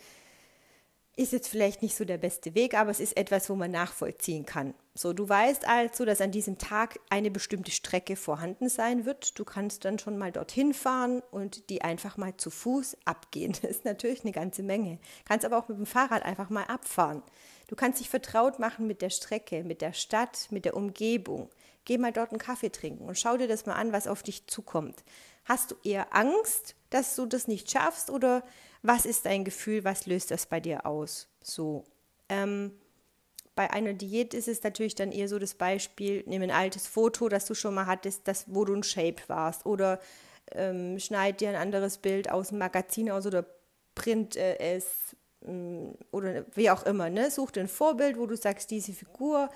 ist 1.15 1.31
jetzt 1.31 1.47
vielleicht 1.47 1.81
nicht 1.81 1.95
so 1.95 2.05
der 2.05 2.19
beste 2.19 2.53
Weg, 2.53 2.75
aber 2.75 2.91
es 2.91 2.99
ist 2.99 3.17
etwas, 3.17 3.49
wo 3.49 3.55
man 3.55 3.71
nachvollziehen 3.71 4.45
kann. 4.45 4.75
So, 4.93 5.13
du 5.13 5.27
weißt 5.27 5.67
also, 5.67 6.05
dass 6.05 6.21
an 6.21 6.29
diesem 6.29 6.59
Tag 6.59 6.99
eine 7.09 7.31
bestimmte 7.31 7.71
Strecke 7.71 8.15
vorhanden 8.15 8.69
sein 8.69 9.05
wird. 9.05 9.39
Du 9.39 9.43
kannst 9.43 9.83
dann 9.83 9.97
schon 9.97 10.19
mal 10.19 10.31
dorthin 10.31 10.75
fahren 10.75 11.23
und 11.31 11.71
die 11.71 11.81
einfach 11.81 12.17
mal 12.17 12.37
zu 12.37 12.51
Fuß 12.51 12.97
abgehen. 13.05 13.53
Das 13.63 13.71
ist 13.71 13.85
natürlich 13.85 14.21
eine 14.21 14.31
ganze 14.31 14.61
Menge. 14.61 14.99
Kannst 15.25 15.43
aber 15.43 15.57
auch 15.57 15.69
mit 15.69 15.79
dem 15.79 15.87
Fahrrad 15.87 16.21
einfach 16.21 16.51
mal 16.51 16.65
abfahren. 16.65 17.23
Du 17.67 17.75
kannst 17.75 17.99
dich 17.99 18.09
vertraut 18.09 18.59
machen 18.59 18.87
mit 18.87 19.01
der 19.01 19.09
Strecke, 19.09 19.63
mit 19.63 19.81
der 19.81 19.93
Stadt, 19.93 20.47
mit 20.51 20.65
der 20.65 20.75
Umgebung. 20.75 21.49
Geh 21.85 21.97
mal 21.97 22.11
dort 22.11 22.31
einen 22.31 22.39
Kaffee 22.39 22.69
trinken 22.69 23.05
und 23.05 23.17
schau 23.17 23.37
dir 23.37 23.47
das 23.47 23.65
mal 23.65 23.75
an, 23.75 23.91
was 23.91 24.07
auf 24.07 24.23
dich 24.23 24.47
zukommt. 24.47 25.03
Hast 25.45 25.71
du 25.71 25.75
eher 25.83 26.13
Angst, 26.15 26.75
dass 26.89 27.15
du 27.15 27.25
das 27.25 27.47
nicht 27.47 27.69
schaffst 27.69 28.09
oder 28.09 28.43
was 28.81 29.05
ist 29.05 29.25
dein 29.25 29.45
Gefühl, 29.45 29.83
was 29.83 30.05
löst 30.05 30.31
das 30.31 30.45
bei 30.45 30.59
dir 30.59 30.85
aus? 30.85 31.27
So. 31.41 31.83
Ähm, 32.29 32.71
bei 33.55 33.71
einer 33.71 33.93
Diät 33.93 34.33
ist 34.33 34.47
es 34.47 34.61
natürlich 34.63 34.95
dann 34.95 35.11
eher 35.11 35.27
so 35.27 35.39
das 35.39 35.55
Beispiel, 35.55 36.23
nimm 36.27 36.43
ein 36.43 36.51
altes 36.51 36.87
Foto, 36.87 37.27
das 37.27 37.45
du 37.45 37.55
schon 37.55 37.73
mal 37.73 37.87
hattest, 37.87 38.27
das, 38.27 38.45
wo 38.47 38.65
du 38.65 38.73
in 38.73 38.83
Shape 38.83 39.23
warst. 39.27 39.65
Oder 39.65 39.99
ähm, 40.51 40.99
schneid 40.99 41.41
dir 41.41 41.49
ein 41.49 41.55
anderes 41.55 41.97
Bild 41.97 42.29
aus 42.29 42.49
dem 42.49 42.59
Magazin 42.59 43.09
aus 43.09 43.25
oder 43.25 43.45
print 43.95 44.35
äh, 44.35 44.57
es 44.59 45.15
oder 46.11 46.45
wie 46.55 46.69
auch 46.69 46.83
immer, 46.85 47.09
ne? 47.09 47.31
Such 47.31 47.51
dir 47.51 47.61
ein 47.61 47.67
Vorbild, 47.67 48.17
wo 48.17 48.25
du 48.25 48.35
sagst, 48.35 48.71
diese 48.71 48.93
Figur 48.93 49.49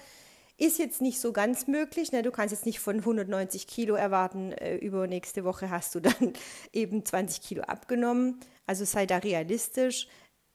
ist 0.61 0.77
jetzt 0.77 1.01
nicht 1.01 1.19
so 1.19 1.33
ganz 1.33 1.67
möglich. 1.67 2.11
Ne? 2.11 2.21
Du 2.21 2.31
kannst 2.31 2.51
jetzt 2.51 2.67
nicht 2.67 2.79
von 2.79 2.97
190 2.97 3.65
Kilo 3.65 3.95
erwarten, 3.95 4.51
äh, 4.51 4.75
über 4.75 5.07
nächste 5.07 5.43
Woche 5.43 5.71
hast 5.71 5.95
du 5.95 6.00
dann 6.00 6.33
eben 6.71 7.03
20 7.03 7.41
Kilo 7.41 7.63
abgenommen. 7.63 8.39
Also 8.67 8.85
sei 8.85 9.07
da 9.07 9.17
realistisch. 9.17 10.07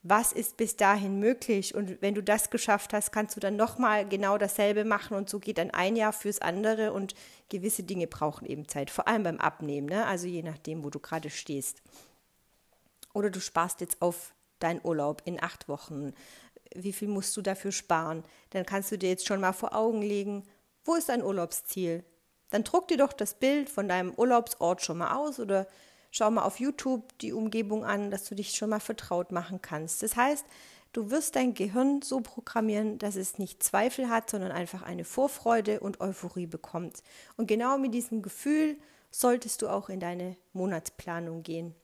Was 0.09 0.30
ist 0.30 0.56
bis 0.56 0.76
dahin 0.76 1.18
möglich? 1.18 1.75
Und 1.75 2.00
wenn 2.00 2.14
du 2.14 2.23
das 2.23 2.50
geschafft 2.50 2.92
hast, 2.92 3.11
kannst 3.11 3.35
du 3.35 3.40
dann 3.40 3.56
nochmal 3.56 4.09
genau 4.09 4.38
dasselbe 4.38 4.85
machen 4.85 5.16
und 5.16 5.28
so 5.28 5.40
geht 5.40 5.59
dann 5.59 5.73
ein 5.73 5.97
Jahr 5.97 6.12
fürs 6.12 6.40
andere 6.40 6.92
und 6.92 7.14
gewisse 7.49 7.83
Dinge 7.83 8.06
brauchen 8.06 8.47
eben 8.47 8.68
Zeit, 8.68 8.90
vor 8.90 9.09
allem 9.09 9.25
beim 9.25 9.38
Abnehmen, 9.38 9.88
ne? 9.88 10.06
also 10.06 10.28
je 10.28 10.45
nachdem, 10.45 10.85
wo 10.85 10.90
du 10.90 11.00
gerade 11.00 11.28
stehst. 11.28 11.83
Oder 13.14 13.30
du 13.30 13.40
sparst 13.40 13.80
jetzt 13.80 14.00
auf 14.00 14.36
deinen 14.58 14.80
Urlaub 14.82 15.22
in 15.25 15.42
acht 15.42 15.68
Wochen 15.68 16.12
wie 16.75 16.92
viel 16.92 17.08
musst 17.08 17.36
du 17.36 17.42
dafür 17.42 17.72
sparen? 17.72 18.25
Dann 18.50 18.66
kannst 18.66 18.90
du 18.90 18.98
dir 18.98 19.08
jetzt 19.08 19.26
schon 19.26 19.40
mal 19.40 19.52
vor 19.52 19.75
Augen 19.75 20.02
legen, 20.02 20.44
wo 20.84 20.94
ist 20.94 21.08
dein 21.08 21.22
Urlaubsziel? 21.22 22.04
Dann 22.50 22.64
druck 22.64 22.88
dir 22.88 22.96
doch 22.96 23.12
das 23.12 23.34
Bild 23.34 23.68
von 23.68 23.88
deinem 23.88 24.14
Urlaubsort 24.14 24.82
schon 24.82 24.98
mal 24.98 25.16
aus 25.16 25.40
oder 25.40 25.66
schau 26.10 26.30
mal 26.30 26.44
auf 26.44 26.60
YouTube 26.60 27.18
die 27.18 27.32
Umgebung 27.32 27.84
an, 27.84 28.10
dass 28.10 28.25
du 28.25 28.34
dich 28.34 28.52
schon 28.52 28.70
mal 28.70 28.80
vertraut 28.80 29.32
machen 29.32 29.60
kannst. 29.60 30.02
Das 30.02 30.16
heißt, 30.16 30.46
du 30.92 31.10
wirst 31.10 31.36
dein 31.36 31.54
Gehirn 31.54 32.02
so 32.02 32.20
programmieren, 32.20 32.98
dass 32.98 33.16
es 33.16 33.38
nicht 33.38 33.62
Zweifel 33.62 34.08
hat, 34.08 34.30
sondern 34.30 34.52
einfach 34.52 34.82
eine 34.82 35.04
Vorfreude 35.04 35.80
und 35.80 36.00
Euphorie 36.00 36.46
bekommt. 36.46 37.02
Und 37.36 37.48
genau 37.48 37.78
mit 37.78 37.92
diesem 37.92 38.22
Gefühl 38.22 38.78
solltest 39.10 39.62
du 39.62 39.68
auch 39.68 39.88
in 39.88 40.00
deine 40.00 40.36
Monatsplanung 40.52 41.42
gehen. 41.42 41.75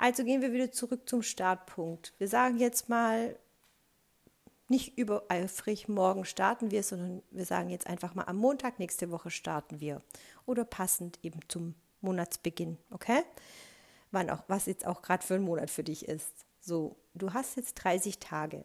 Also 0.00 0.24
gehen 0.24 0.40
wir 0.40 0.54
wieder 0.54 0.72
zurück 0.72 1.06
zum 1.06 1.22
Startpunkt. 1.22 2.14
Wir 2.16 2.26
sagen 2.26 2.56
jetzt 2.56 2.88
mal, 2.88 3.38
nicht 4.66 4.96
übereifrig, 4.96 5.88
morgen 5.88 6.24
starten 6.24 6.70
wir, 6.70 6.82
sondern 6.82 7.22
wir 7.30 7.44
sagen 7.44 7.68
jetzt 7.68 7.86
einfach 7.86 8.14
mal 8.14 8.24
am 8.24 8.38
Montag 8.38 8.78
nächste 8.78 9.10
Woche 9.10 9.30
starten 9.30 9.78
wir. 9.78 10.00
Oder 10.46 10.64
passend 10.64 11.18
eben 11.22 11.40
zum 11.48 11.74
Monatsbeginn, 12.00 12.78
okay? 12.90 13.24
Wann 14.10 14.30
auch, 14.30 14.42
was 14.48 14.64
jetzt 14.64 14.86
auch 14.86 15.02
gerade 15.02 15.22
für 15.22 15.34
ein 15.34 15.42
Monat 15.42 15.68
für 15.68 15.84
dich 15.84 16.08
ist. 16.08 16.46
So, 16.60 16.96
du 17.12 17.34
hast 17.34 17.58
jetzt 17.58 17.74
30 17.74 18.20
Tage. 18.20 18.64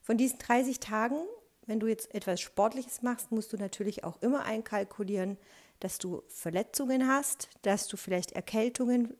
Von 0.00 0.16
diesen 0.16 0.38
30 0.38 0.80
Tagen, 0.80 1.18
wenn 1.66 1.78
du 1.78 1.88
jetzt 1.88 2.14
etwas 2.14 2.40
Sportliches 2.40 3.02
machst, 3.02 3.30
musst 3.30 3.52
du 3.52 3.58
natürlich 3.58 4.02
auch 4.02 4.22
immer 4.22 4.46
einkalkulieren, 4.46 5.36
dass 5.80 5.98
du 5.98 6.22
Verletzungen 6.28 7.06
hast, 7.06 7.50
dass 7.60 7.86
du 7.86 7.98
vielleicht 7.98 8.32
Erkältungen 8.32 9.14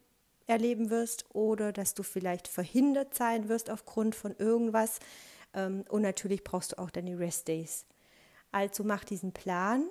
erleben 0.46 0.90
wirst 0.90 1.24
oder 1.34 1.72
dass 1.72 1.94
du 1.94 2.02
vielleicht 2.02 2.48
verhindert 2.48 3.14
sein 3.14 3.48
wirst 3.48 3.70
aufgrund 3.70 4.14
von 4.14 4.34
irgendwas, 4.36 4.98
ähm, 5.54 5.84
und 5.88 6.02
natürlich 6.02 6.44
brauchst 6.44 6.72
du 6.72 6.78
auch 6.78 6.90
deine 6.90 7.18
Rest 7.18 7.48
Days. 7.48 7.86
Also 8.52 8.84
mach 8.84 9.04
diesen 9.04 9.32
Plan, 9.32 9.88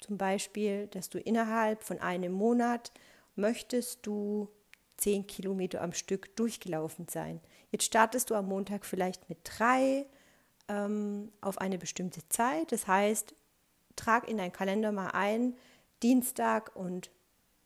zum 0.00 0.18
Beispiel, 0.18 0.88
dass 0.88 1.08
du 1.08 1.18
innerhalb 1.18 1.82
von 1.82 2.00
einem 2.00 2.32
Monat 2.32 2.92
möchtest 3.36 4.04
du 4.06 4.48
10 4.96 5.26
Kilometer 5.26 5.80
am 5.80 5.92
Stück 5.92 6.34
durchgelaufen 6.36 7.06
sein. 7.08 7.40
Jetzt 7.70 7.84
startest 7.84 8.30
du 8.30 8.34
am 8.34 8.46
Montag 8.46 8.84
vielleicht 8.84 9.28
mit 9.28 9.38
drei 9.44 10.06
ähm, 10.68 11.32
auf 11.40 11.58
eine 11.58 11.78
bestimmte 11.78 12.20
Zeit. 12.28 12.72
Das 12.72 12.86
heißt, 12.86 13.34
trag 13.96 14.28
in 14.28 14.36
deinen 14.36 14.52
Kalender 14.52 14.92
mal 14.92 15.10
ein, 15.10 15.56
Dienstag 16.02 16.74
und 16.74 17.10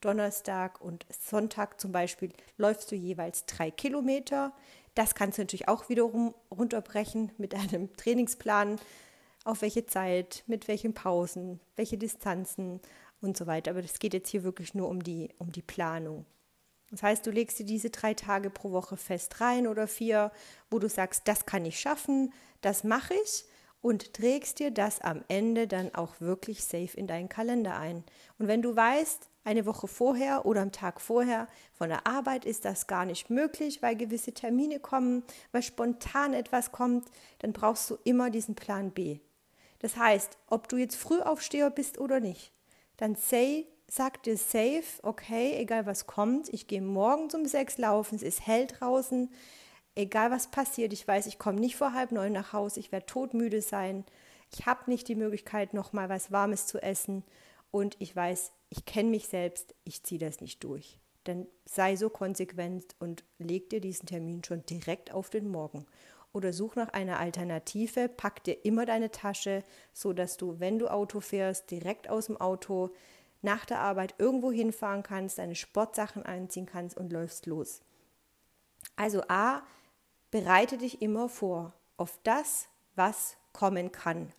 Donnerstag 0.06 0.80
und 0.80 1.04
Sonntag 1.10 1.80
zum 1.80 1.90
Beispiel 1.90 2.32
läufst 2.58 2.92
du 2.92 2.94
jeweils 2.94 3.44
drei 3.44 3.72
Kilometer. 3.72 4.52
Das 4.94 5.16
kannst 5.16 5.36
du 5.36 5.42
natürlich 5.42 5.66
auch 5.66 5.88
wiederum 5.88 6.32
runterbrechen 6.48 7.32
mit 7.38 7.56
einem 7.56 7.92
Trainingsplan, 7.96 8.78
auf 9.44 9.62
welche 9.62 9.84
Zeit, 9.86 10.44
mit 10.46 10.68
welchen 10.68 10.94
Pausen, 10.94 11.58
welche 11.74 11.98
Distanzen 11.98 12.80
und 13.20 13.36
so 13.36 13.48
weiter. 13.48 13.72
Aber 13.72 13.82
das 13.82 13.98
geht 13.98 14.14
jetzt 14.14 14.28
hier 14.28 14.44
wirklich 14.44 14.74
nur 14.74 14.88
um 14.88 15.02
die, 15.02 15.30
um 15.38 15.50
die 15.50 15.62
Planung. 15.62 16.24
Das 16.92 17.02
heißt, 17.02 17.26
du 17.26 17.32
legst 17.32 17.58
dir 17.58 17.66
diese 17.66 17.90
drei 17.90 18.14
Tage 18.14 18.48
pro 18.48 18.70
Woche 18.70 18.96
fest 18.96 19.40
rein 19.40 19.66
oder 19.66 19.88
vier, 19.88 20.30
wo 20.70 20.78
du 20.78 20.88
sagst, 20.88 21.26
das 21.26 21.46
kann 21.46 21.64
ich 21.64 21.80
schaffen, 21.80 22.32
das 22.60 22.84
mache 22.84 23.14
ich 23.24 23.44
und 23.80 24.14
trägst 24.14 24.60
dir 24.60 24.70
das 24.70 25.00
am 25.00 25.24
Ende 25.26 25.66
dann 25.66 25.92
auch 25.96 26.20
wirklich 26.20 26.62
safe 26.62 26.96
in 26.96 27.08
deinen 27.08 27.28
Kalender 27.28 27.76
ein. 27.76 28.04
Und 28.38 28.46
wenn 28.46 28.62
du 28.62 28.76
weißt, 28.76 29.30
eine 29.46 29.64
Woche 29.64 29.86
vorher 29.86 30.44
oder 30.44 30.60
am 30.60 30.72
Tag 30.72 31.00
vorher. 31.00 31.46
Von 31.72 31.88
der 31.88 32.06
Arbeit 32.06 32.44
ist 32.44 32.64
das 32.64 32.86
gar 32.86 33.04
nicht 33.04 33.30
möglich, 33.30 33.80
weil 33.80 33.96
gewisse 33.96 34.32
Termine 34.32 34.80
kommen, 34.80 35.22
weil 35.52 35.62
spontan 35.62 36.34
etwas 36.34 36.72
kommt, 36.72 37.08
dann 37.38 37.52
brauchst 37.52 37.88
du 37.88 37.96
immer 38.04 38.30
diesen 38.30 38.56
Plan 38.56 38.90
B. 38.90 39.20
Das 39.78 39.96
heißt, 39.96 40.36
ob 40.48 40.68
du 40.68 40.76
jetzt 40.76 40.96
Frühaufsteher 40.96 41.70
bist 41.70 41.98
oder 41.98 42.18
nicht, 42.18 42.52
dann 42.96 43.14
say, 43.14 43.66
sag 43.88 44.22
dir 44.24 44.36
safe, 44.36 44.84
okay, 45.02 45.54
egal 45.58 45.86
was 45.86 46.06
kommt, 46.06 46.48
ich 46.48 46.66
gehe 46.66 46.82
morgen 46.82 47.28
um 47.34 47.46
sechs 47.46 47.78
laufen, 47.78 48.16
es 48.16 48.22
ist 48.22 48.46
hell 48.46 48.66
draußen, 48.66 49.30
egal 49.94 50.32
was 50.32 50.48
passiert, 50.48 50.92
ich 50.92 51.06
weiß, 51.06 51.26
ich 51.26 51.38
komme 51.38 51.60
nicht 51.60 51.76
vor 51.76 51.92
halb 51.92 52.10
neun 52.10 52.32
nach 52.32 52.52
Hause, 52.52 52.80
ich 52.80 52.90
werde 52.90 53.06
todmüde 53.06 53.62
sein, 53.62 54.04
ich 54.52 54.66
habe 54.66 54.90
nicht 54.90 55.06
die 55.06 55.14
Möglichkeit, 55.14 55.72
noch 55.72 55.92
mal 55.92 56.08
was 56.08 56.32
Warmes 56.32 56.66
zu 56.66 56.82
essen. 56.82 57.24
Und 57.70 57.96
ich 57.98 58.14
weiß, 58.14 58.52
ich 58.70 58.84
kenne 58.84 59.10
mich 59.10 59.28
selbst, 59.28 59.74
ich 59.84 60.02
ziehe 60.02 60.18
das 60.18 60.40
nicht 60.40 60.62
durch. 60.64 60.98
Dann 61.24 61.46
sei 61.64 61.96
so 61.96 62.08
konsequent 62.08 62.94
und 62.98 63.24
leg 63.38 63.70
dir 63.70 63.80
diesen 63.80 64.06
Termin 64.06 64.44
schon 64.44 64.64
direkt 64.66 65.12
auf 65.12 65.30
den 65.30 65.48
Morgen. 65.48 65.86
Oder 66.32 66.52
such 66.52 66.76
nach 66.76 66.90
einer 66.90 67.18
Alternative, 67.18 68.08
pack 68.08 68.44
dir 68.44 68.64
immer 68.64 68.84
deine 68.84 69.10
Tasche, 69.10 69.64
so 69.92 70.12
dass 70.12 70.36
du, 70.36 70.60
wenn 70.60 70.78
du 70.78 70.88
Auto 70.88 71.20
fährst, 71.20 71.70
direkt 71.70 72.08
aus 72.08 72.26
dem 72.26 72.36
Auto 72.36 72.90
nach 73.42 73.64
der 73.64 73.80
Arbeit 73.80 74.14
irgendwo 74.18 74.52
hinfahren 74.52 75.02
kannst, 75.02 75.38
deine 75.38 75.54
Sportsachen 75.54 76.24
einziehen 76.24 76.66
kannst 76.66 76.96
und 76.96 77.12
läufst 77.12 77.46
los. 77.46 77.80
Also 78.96 79.22
A, 79.28 79.62
bereite 80.30 80.78
dich 80.78 81.00
immer 81.00 81.28
vor 81.28 81.72
auf 81.96 82.18
das, 82.22 82.68
was 82.94 83.36
kommen 83.52 83.92
kann. 83.92 84.32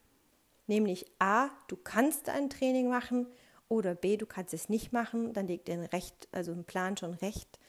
Nämlich 0.67 1.05
A, 1.19 1.49
du 1.67 1.77
kannst 1.77 2.29
ein 2.29 2.49
Training 2.49 2.89
machen 2.89 3.27
oder 3.69 3.95
B, 3.95 4.17
du 4.17 4.25
kannst 4.25 4.53
es 4.53 4.69
nicht 4.69 4.93
machen, 4.93 5.33
dann 5.33 5.47
liegt 5.47 5.67
dir 5.67 5.75
ein 5.75 5.85
Recht, 5.85 6.27
also 6.31 6.51
ein 6.51 6.63
Plan 6.63 6.97
schon 6.97 7.13
recht 7.13 7.59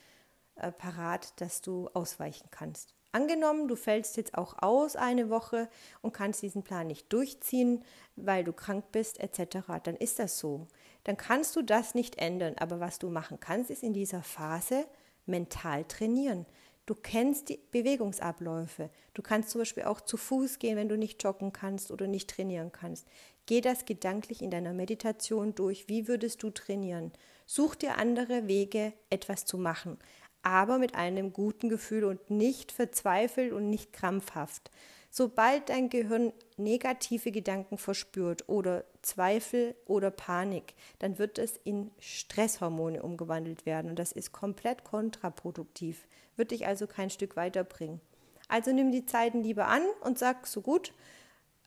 äh, 0.57 0.73
parat, 0.73 1.40
dass 1.40 1.61
du 1.61 1.88
ausweichen 1.95 2.49
kannst. 2.50 2.95
Angenommen, 3.11 3.69
du 3.69 3.76
fällst 3.76 4.17
jetzt 4.19 4.37
auch 4.37 4.55
aus 4.59 4.95
eine 4.95 5.31
Woche 5.31 5.69
und 6.02 6.12
kannst 6.12 6.43
diesen 6.43 6.62
Plan 6.62 6.87
nicht 6.87 7.11
durchziehen, 7.11 7.83
weil 8.17 8.45
du 8.45 8.52
krank 8.52 8.93
bist 8.93 9.19
etc., 9.19 9.59
dann 9.83 9.97
ist 9.97 10.19
das 10.19 10.38
so. 10.38 10.69
Dann 11.05 11.17
kannst 11.17 11.57
du 11.57 11.62
das 11.62 11.95
nicht 11.95 12.19
ändern. 12.19 12.55
Aber 12.59 12.81
was 12.81 12.99
du 12.99 13.09
machen 13.09 13.40
kannst, 13.40 13.71
ist 13.71 13.83
in 13.83 13.95
dieser 13.95 14.23
Phase 14.23 14.87
mental 15.25 15.85
trainieren. 15.85 16.45
Du 16.85 16.95
kennst 16.95 17.49
die 17.49 17.61
Bewegungsabläufe. 17.71 18.90
Du 19.14 19.23
kannst 19.23 19.50
zum 19.50 19.62
Beispiel 19.62 19.85
auch 19.85 20.02
zu 20.02 20.17
Fuß 20.17 20.59
gehen, 20.59 20.76
wenn 20.76 20.88
du 20.88 20.97
nicht 20.97 21.23
joggen 21.23 21.52
kannst 21.52 21.90
oder 21.90 22.07
nicht 22.07 22.31
trainieren 22.31 22.73
kannst. 22.73 23.07
Geh 23.49 23.62
das 23.62 23.87
gedanklich 23.87 24.43
in 24.43 24.50
deiner 24.50 24.75
Meditation 24.75 25.55
durch. 25.55 25.88
Wie 25.88 26.07
würdest 26.07 26.43
du 26.43 26.50
trainieren? 26.50 27.12
Such 27.47 27.76
dir 27.76 27.97
andere 27.97 28.47
Wege, 28.47 28.93
etwas 29.09 29.47
zu 29.47 29.57
machen, 29.57 29.97
aber 30.43 30.78
mit 30.78 30.95
einem 30.95 31.33
guten 31.33 31.71
Gefühl 31.71 32.05
und 32.05 32.28
nicht 32.28 32.73
verzweifelt 32.73 33.55
und 33.55 33.71
nicht 33.71 33.95
krampfhaft. 33.95 34.71
Sobald 35.09 35.71
dein 35.71 35.88
Gehirn 35.88 36.35
negative 36.59 37.33
Gedanken 37.33 37.78
verspürt 37.78 38.50
oder 38.50 38.85
Zweifel 39.00 39.75
oder 39.87 40.11
Panik, 40.11 40.75
dann 40.99 41.19
wird 41.19 41.38
es 41.38 41.59
in 41.64 41.90
Stresshormone 42.00 43.02
umgewandelt 43.02 43.64
werden 43.64 43.88
und 43.88 43.99
das 43.99 44.12
ist 44.12 44.33
komplett 44.33 44.85
kontraproduktiv, 44.85 46.07
wird 46.37 46.50
dich 46.50 46.67
also 46.67 46.87
kein 46.87 47.09
Stück 47.09 47.35
weiterbringen. 47.35 48.02
Also 48.49 48.73
nimm 48.73 48.93
die 48.93 49.07
Zeiten 49.07 49.43
lieber 49.43 49.69
an 49.69 49.83
und 50.02 50.19
sag 50.19 50.47
so 50.47 50.61
gut, 50.61 50.93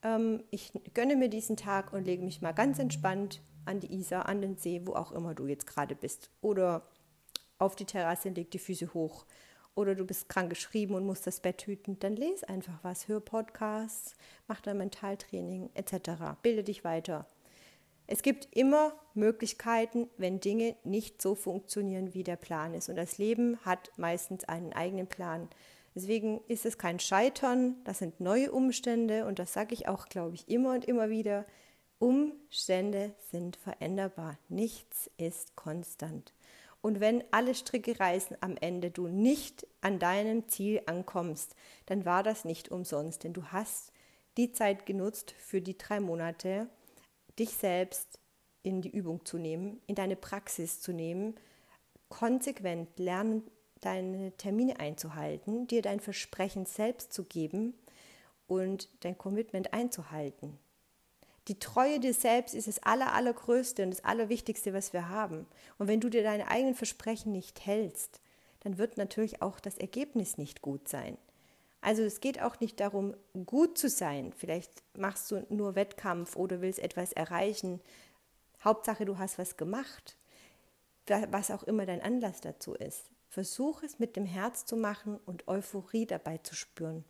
ähm, 0.04 0.44
ich 0.52 0.72
gönne 0.94 1.16
mir 1.16 1.30
diesen 1.30 1.58
Tag 1.58 1.94
und 1.94 2.06
lege 2.06 2.24
mich 2.24 2.42
mal 2.42 2.54
ganz 2.54 2.80
entspannt 2.80 3.42
an 3.66 3.80
die 3.80 3.94
Isar, 3.94 4.28
an 4.28 4.42
den 4.42 4.58
See, 4.58 4.82
wo 4.86 4.94
auch 4.94 5.12
immer 5.12 5.34
du 5.34 5.48
jetzt 5.48 5.68
gerade 5.68 5.96
bist. 5.96 6.30
Oder 6.42 6.84
auf 7.58 7.76
die 7.76 7.86
Terrasse 7.86 8.30
und 8.30 8.36
leg 8.36 8.52
die 8.52 8.60
Füße 8.60 8.94
hoch. 8.94 9.26
Oder 9.76 9.96
du 9.96 10.06
bist 10.06 10.28
krank 10.28 10.50
geschrieben 10.50 10.96
und 10.96 11.06
musst 11.06 11.28
das 11.28 11.40
Bett 11.40 11.62
hüten, 11.62 11.98
dann 12.00 12.16
lese 12.16 12.50
einfach 12.50 12.78
was, 12.82 13.08
hör 13.08 13.22
Podcasts, 13.22 14.16
mach 14.48 14.60
dein 14.60 14.78
Mentaltraining 14.78 15.70
etc. 15.76 16.12
Bilde 16.42 16.64
dich 16.64 16.84
weiter. 16.84 17.26
Es 18.08 18.24
gibt 18.24 18.50
immer 18.52 18.94
Möglichkeiten, 19.14 20.10
wenn 20.18 20.42
Dinge 20.42 20.76
nicht 20.84 21.22
so 21.22 21.36
funktionieren, 21.36 22.14
wie 22.14 22.24
der 22.24 22.36
Plan 22.36 22.74
ist. 22.74 22.90
Und 22.90 22.98
das 22.98 23.18
Leben 23.18 23.58
hat 23.64 23.90
meistens 23.96 24.44
einen 24.44 24.74
eigenen 24.74 25.08
Plan. 25.08 25.48
Deswegen 25.94 26.42
ist 26.48 26.66
es 26.66 26.78
kein 26.78 27.00
Scheitern, 27.00 27.76
das 27.84 28.00
sind 28.00 28.20
neue 28.20 28.52
Umstände 28.52 29.26
und 29.26 29.40
das 29.40 29.54
sage 29.54 29.74
ich 29.74 29.88
auch, 29.88 30.08
glaube 30.08 30.36
ich, 30.36 30.48
immer 30.48 30.74
und 30.74 30.86
immer 30.86 31.10
wieder. 31.10 31.46
Umstände 32.00 33.14
sind 33.30 33.58
veränderbar, 33.58 34.38
nichts 34.48 35.10
ist 35.18 35.56
konstant. 35.56 36.34
Und 36.82 37.00
wenn 37.00 37.24
alle 37.32 37.54
Stricke 37.54 38.00
reißen 38.00 38.38
am 38.42 38.58
Ende, 38.58 38.90
du 38.90 39.08
nicht 39.08 39.68
an 39.82 40.00
deinem 40.00 40.48
Ziel 40.48 40.82
ankommst, 40.88 41.56
dann 41.86 42.06
war 42.06 42.24
das 42.24 42.44
nicht 42.44 42.70
umsonst, 42.70 43.24
denn 43.24 43.34
du 43.34 43.46
hast 43.48 43.92
die 44.38 44.52
Zeit 44.52 44.86
genutzt 44.86 45.36
für 45.38 45.62
die 45.62 45.78
drei 45.78 46.00
Monate, 46.00 46.68
dich 47.38 47.52
selbst 47.52 48.18
in 48.64 48.82
die 48.82 48.90
Übung 48.90 49.26
zu 49.26 49.38
nehmen, 49.38 49.82
in 49.88 49.96
deine 49.96 50.16
Praxis 50.16 50.82
zu 50.82 50.92
nehmen, 50.92 51.36
konsequent 52.10 52.98
lernen, 52.98 53.44
deine 53.82 54.32
Termine 54.38 54.80
einzuhalten, 54.80 55.68
dir 55.68 55.82
dein 55.82 56.00
Versprechen 56.00 56.66
selbst 56.66 57.14
zu 57.14 57.24
geben 57.24 57.74
und 58.48 58.90
dein 59.02 59.18
Commitment 59.18 59.74
einzuhalten. 59.74 60.58
Die 61.48 61.60
Treue 61.60 62.00
dir 62.00 62.14
selbst 62.14 62.54
ist 62.54 62.68
das 62.68 62.84
Aller, 62.84 63.14
Allergrößte 63.14 63.84
und 63.84 63.90
das 63.90 64.06
Allerwichtigste, 64.06 64.74
was 64.74 64.94
wir 64.94 65.10
haben. 65.10 65.48
Und 65.80 65.88
wenn 65.88 66.00
du 66.00 66.10
dir 66.10 66.24
deine 66.24 66.48
eigenen 66.50 66.76
Versprechen 66.76 67.32
nicht 67.32 67.66
hältst, 67.66 68.22
dann 68.62 68.78
wird 68.78 68.98
natürlich 68.98 69.42
auch 69.42 69.60
das 69.60 69.78
Ergebnis 69.78 70.38
nicht 70.38 70.62
gut 70.62 70.88
sein. 70.88 71.18
Also 71.82 72.04
es 72.04 72.20
geht 72.20 72.40
auch 72.42 72.60
nicht 72.60 72.80
darum, 72.80 73.16
gut 73.48 73.78
zu 73.78 73.90
sein. 73.90 74.34
Vielleicht 74.38 74.84
machst 74.96 75.32
du 75.32 75.44
nur 75.50 75.74
Wettkampf 75.74 76.36
oder 76.36 76.62
willst 76.62 76.78
etwas 76.78 77.12
erreichen. 77.12 77.82
Hauptsache, 78.64 79.06
du 79.06 79.18
hast 79.18 79.40
was 79.40 79.58
gemacht, 79.58 80.16
was 81.30 81.50
auch 81.50 81.64
immer 81.64 81.88
dein 81.88 82.02
Anlass 82.02 82.40
dazu 82.42 82.76
ist. 82.76 83.10
Versuch 83.32 83.82
es 83.82 83.98
mit 83.98 84.18
dem 84.18 84.26
Herz 84.26 84.66
zu 84.66 84.76
machen 84.76 85.18
und 85.26 85.48
Euphorie 85.48 86.06
dabei 86.06 86.40
zu 86.40 86.54
spüren. 86.54 87.06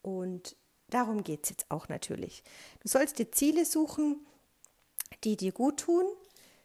Und 0.00 0.56
darum 0.88 1.24
geht 1.24 1.44
es 1.44 1.50
jetzt 1.50 1.70
auch 1.70 1.90
natürlich. 1.90 2.42
Du 2.80 2.88
sollst 2.88 3.18
dir 3.18 3.30
Ziele 3.30 3.66
suchen, 3.66 4.24
die 5.24 5.36
dir 5.36 5.52
gut 5.52 5.80
tun. 5.80 6.06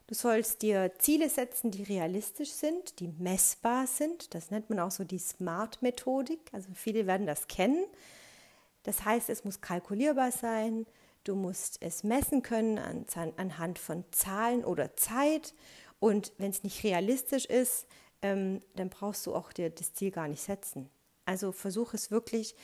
Du 0.08 0.16
sollst 0.16 0.62
dir 0.62 0.94
Ziele 1.00 1.30
setzen, 1.30 1.72
die 1.72 1.84
realistisch 1.84 2.52
sind, 2.52 3.02
die 3.02 3.10
messbar 3.10 3.88
sind. 3.88 4.34
Das 4.34 4.52
nennt 4.52 4.70
man 4.70 4.80
auch 4.80 4.92
so 4.92 5.04
die 5.04 5.20
Smart-Methodik. 5.20 6.40
Also 6.54 6.70
viele 6.74 7.08
werden 7.08 7.28
das 7.28 7.50
kennen. 7.50 7.84
Das 8.84 9.04
heißt, 9.04 9.30
es 9.30 9.44
muss 9.44 9.60
kalkulierbar 9.60 10.32
sein. 10.32 10.86
Du 11.26 11.36
musst 11.36 11.82
es 11.82 12.06
messen 12.06 12.42
können 12.42 12.80
an, 12.80 13.06
anhand 13.36 13.80
von 13.80 14.06
Zahlen 14.12 14.64
oder 14.64 14.96
Zeit. 14.96 15.54
Und 16.00 16.32
wenn 16.38 16.52
es 16.52 16.64
nicht 16.64 16.86
realistisch 16.86 17.44
ist, 17.46 17.86
ähm, 18.22 18.62
dann 18.76 18.90
brauchst 18.90 19.26
du 19.26 19.36
auch 19.36 19.54
dir 19.54 19.70
das 19.70 19.94
Ziel 19.94 20.12
gar 20.12 20.28
nicht 20.28 20.42
setzen. 20.42 20.90
Also 21.26 21.52
versuch 21.52 21.94
es 21.94 22.12
wirklich 22.12 22.56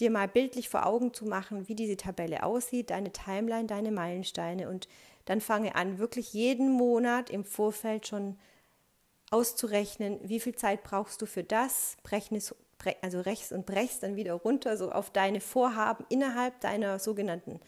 dir 0.00 0.10
mal 0.10 0.28
bildlich 0.28 0.68
vor 0.68 0.86
Augen 0.86 1.12
zu 1.12 1.26
machen, 1.26 1.68
wie 1.68 1.74
diese 1.74 1.96
Tabelle 1.96 2.42
aussieht, 2.42 2.90
deine 2.90 3.12
Timeline, 3.12 3.66
deine 3.66 3.92
Meilensteine 3.92 4.68
und 4.68 4.88
dann 5.26 5.40
fange 5.40 5.74
an, 5.74 5.98
wirklich 5.98 6.32
jeden 6.32 6.72
Monat 6.72 7.30
im 7.30 7.44
Vorfeld 7.44 8.06
schon 8.06 8.38
auszurechnen, 9.30 10.18
wie 10.22 10.40
viel 10.40 10.54
Zeit 10.54 10.82
brauchst 10.82 11.22
du 11.22 11.26
für 11.26 11.44
das, 11.44 11.96
brechen 12.02 12.36
es, 12.36 12.54
also 13.02 13.20
rechts 13.20 13.52
und 13.52 13.66
brechst 13.66 14.02
dann 14.02 14.16
wieder 14.16 14.32
runter, 14.32 14.76
so 14.76 14.90
auf 14.90 15.10
deine 15.10 15.40
Vorhaben 15.40 16.04
innerhalb 16.08 16.60
deiner 16.60 16.98
sogenannten 16.98 17.60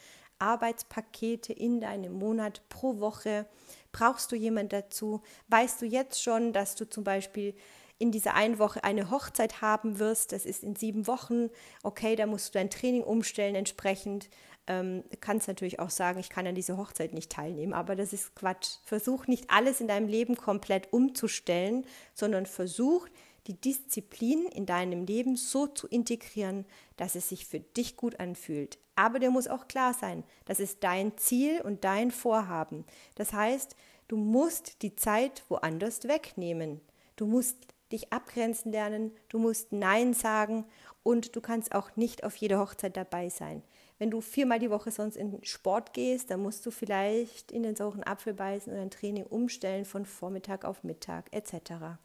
Arbeitspakete 0.42 1.52
in 1.52 1.80
deinem 1.80 2.12
Monat 2.12 2.68
pro 2.68 2.98
Woche. 2.98 3.46
Brauchst 3.92 4.32
du 4.32 4.36
jemand 4.36 4.72
dazu? 4.72 5.22
Weißt 5.48 5.80
du 5.80 5.86
jetzt 5.86 6.22
schon, 6.22 6.52
dass 6.52 6.74
du 6.74 6.88
zum 6.88 7.04
Beispiel 7.04 7.54
in 7.98 8.10
dieser 8.10 8.34
einen 8.34 8.58
Woche 8.58 8.82
eine 8.82 9.10
Hochzeit 9.12 9.62
haben 9.62 10.00
wirst, 10.00 10.32
das 10.32 10.44
ist 10.44 10.64
in 10.64 10.74
sieben 10.74 11.06
Wochen, 11.06 11.50
okay, 11.84 12.16
da 12.16 12.26
musst 12.26 12.48
du 12.48 12.58
dein 12.58 12.68
Training 12.68 13.04
umstellen 13.04 13.54
entsprechend. 13.54 14.28
Ähm, 14.66 15.04
kannst 15.20 15.46
natürlich 15.46 15.78
auch 15.78 15.90
sagen, 15.90 16.18
ich 16.18 16.28
kann 16.28 16.46
an 16.46 16.56
dieser 16.56 16.76
Hochzeit 16.76 17.12
nicht 17.14 17.30
teilnehmen, 17.30 17.72
aber 17.72 17.94
das 17.94 18.12
ist 18.12 18.34
Quatsch. 18.34 18.78
Versuch 18.84 19.28
nicht 19.28 19.50
alles 19.50 19.80
in 19.80 19.86
deinem 19.86 20.08
Leben 20.08 20.36
komplett 20.36 20.92
umzustellen, 20.92 21.86
sondern 22.12 22.46
versuch 22.46 23.06
die 23.46 23.60
Disziplin 23.60 24.46
in 24.46 24.66
deinem 24.66 25.04
Leben 25.04 25.36
so 25.36 25.68
zu 25.68 25.86
integrieren, 25.86 26.64
dass 26.96 27.14
es 27.14 27.28
sich 27.28 27.46
für 27.46 27.60
dich 27.60 27.96
gut 27.96 28.18
anfühlt. 28.18 28.78
Aber 28.94 29.18
dir 29.18 29.30
muss 29.30 29.48
auch 29.48 29.68
klar 29.68 29.94
sein, 29.94 30.24
das 30.44 30.60
ist 30.60 30.84
dein 30.84 31.16
Ziel 31.16 31.60
und 31.62 31.84
dein 31.84 32.10
Vorhaben. 32.10 32.84
Das 33.14 33.32
heißt, 33.32 33.76
du 34.08 34.16
musst 34.16 34.82
die 34.82 34.94
Zeit 34.96 35.44
woanders 35.48 36.04
wegnehmen. 36.04 36.80
Du 37.16 37.26
musst 37.26 37.56
dich 37.90 38.12
abgrenzen 38.12 38.72
lernen, 38.72 39.12
du 39.28 39.38
musst 39.38 39.72
Nein 39.72 40.14
sagen 40.14 40.64
und 41.02 41.36
du 41.36 41.40
kannst 41.40 41.74
auch 41.74 41.94
nicht 41.96 42.24
auf 42.24 42.36
jeder 42.36 42.58
Hochzeit 42.58 42.96
dabei 42.96 43.28
sein. 43.28 43.62
Wenn 43.98 44.10
du 44.10 44.20
viermal 44.20 44.58
die 44.58 44.70
Woche 44.70 44.90
sonst 44.90 45.16
in 45.16 45.42
Sport 45.44 45.92
gehst, 45.92 46.30
dann 46.30 46.42
musst 46.42 46.66
du 46.66 46.70
vielleicht 46.70 47.52
in 47.52 47.62
den 47.62 47.76
sauren 47.76 48.02
Apfel 48.02 48.34
beißen 48.34 48.72
oder 48.72 48.82
ein 48.82 48.90
Training 48.90 49.24
umstellen 49.24 49.84
von 49.84 50.06
Vormittag 50.06 50.64
auf 50.64 50.82
Mittag 50.82 51.26
etc. 51.30 51.98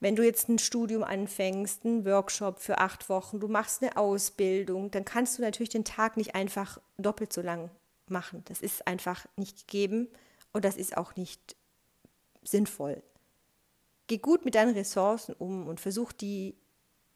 Wenn 0.00 0.14
du 0.14 0.24
jetzt 0.24 0.48
ein 0.48 0.58
Studium 0.58 1.02
anfängst, 1.02 1.84
einen 1.84 2.04
Workshop 2.04 2.60
für 2.60 2.78
acht 2.78 3.08
Wochen, 3.08 3.40
du 3.40 3.48
machst 3.48 3.82
eine 3.82 3.96
Ausbildung, 3.96 4.90
dann 4.90 5.04
kannst 5.04 5.38
du 5.38 5.42
natürlich 5.42 5.70
den 5.70 5.84
Tag 5.84 6.16
nicht 6.16 6.34
einfach 6.34 6.80
doppelt 6.98 7.32
so 7.32 7.42
lang 7.42 7.70
machen. 8.06 8.42
Das 8.46 8.60
ist 8.60 8.86
einfach 8.86 9.26
nicht 9.36 9.66
gegeben 9.66 10.08
und 10.52 10.64
das 10.64 10.76
ist 10.76 10.96
auch 10.96 11.16
nicht 11.16 11.56
sinnvoll. 12.42 13.02
Geh 14.06 14.18
gut 14.18 14.44
mit 14.44 14.54
deinen 14.54 14.74
Ressourcen 14.74 15.34
um 15.38 15.66
und 15.66 15.80
versuch 15.80 16.12
die 16.12 16.54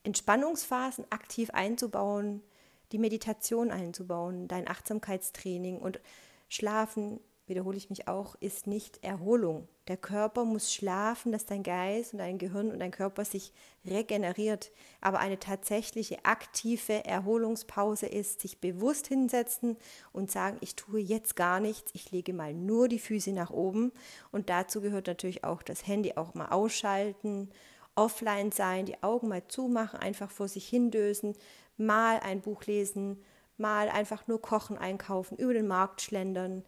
Entspannungsphasen 0.03 1.07
aktiv 1.11 1.51
einzubauen, 1.51 2.43
die 2.91 2.99
Meditation 2.99 3.71
einzubauen, 3.71 4.49
dein 4.49 4.69
Achtsamkeitstraining 4.69 5.79
und 5.79 6.01
Schlafen, 6.49 7.21
wiederhole 7.53 7.77
ich 7.77 7.91
mich 7.91 8.09
auch, 8.09 8.35
ist 8.41 8.67
nicht 8.67 9.05
Erholung. 9.05 9.69
Der 9.87 9.99
Körper 9.99 10.47
muss 10.47 10.73
schlafen, 10.73 11.33
dass 11.33 11.45
dein 11.45 11.63
Geist 11.63 12.15
und 12.15 12.19
dein 12.21 12.39
Gehirn 12.39 12.71
und 12.71 12.79
dein 12.81 12.93
Körper 12.93 13.27
sich 13.27 13.53
regeneriert. 13.85 14.73
Aber 15.03 15.19
eine 15.19 15.39
tatsächliche 15.39 16.25
aktive 16.25 17.05
Erholungspause 17.05 18.07
ist, 18.07 18.41
sich 18.41 18.59
bewusst 18.59 19.09
hinsetzen 19.09 19.77
und 20.13 20.31
sagen, 20.31 20.57
ich 20.63 20.77
tue 20.77 21.01
jetzt 21.01 21.37
gar 21.37 21.61
nichts, 21.61 21.91
ich 21.95 22.11
lege 22.11 22.33
mal 22.33 22.55
nur 22.55 22.89
die 22.89 22.99
Füße 22.99 23.33
nach 23.33 23.51
oben. 23.51 23.93
Und 24.31 24.49
dazu 24.49 24.81
gehört 24.81 25.09
natürlich 25.09 25.45
auch 25.45 25.63
das 25.63 25.87
Handy 25.87 26.15
auch 26.17 26.33
mal 26.33 26.47
ausschalten, 26.47 27.51
offline 27.95 28.51
sein, 28.51 28.87
die 28.87 29.03
Augen 29.03 29.29
mal 29.29 29.47
zumachen, 29.47 30.01
einfach 30.01 30.31
vor 30.31 30.49
sich 30.49 30.67
hindösen, 30.67 31.35
mal 31.77 32.19
ein 32.21 32.41
Buch 32.41 32.65
lesen, 32.65 33.23
mal 33.59 33.91
einfach 33.91 34.27
nur 34.27 34.41
kochen, 34.41 34.79
einkaufen, 34.79 35.37
über 35.37 35.53
den 35.53 35.67
Markt 35.67 36.01
schlendern 36.01 36.65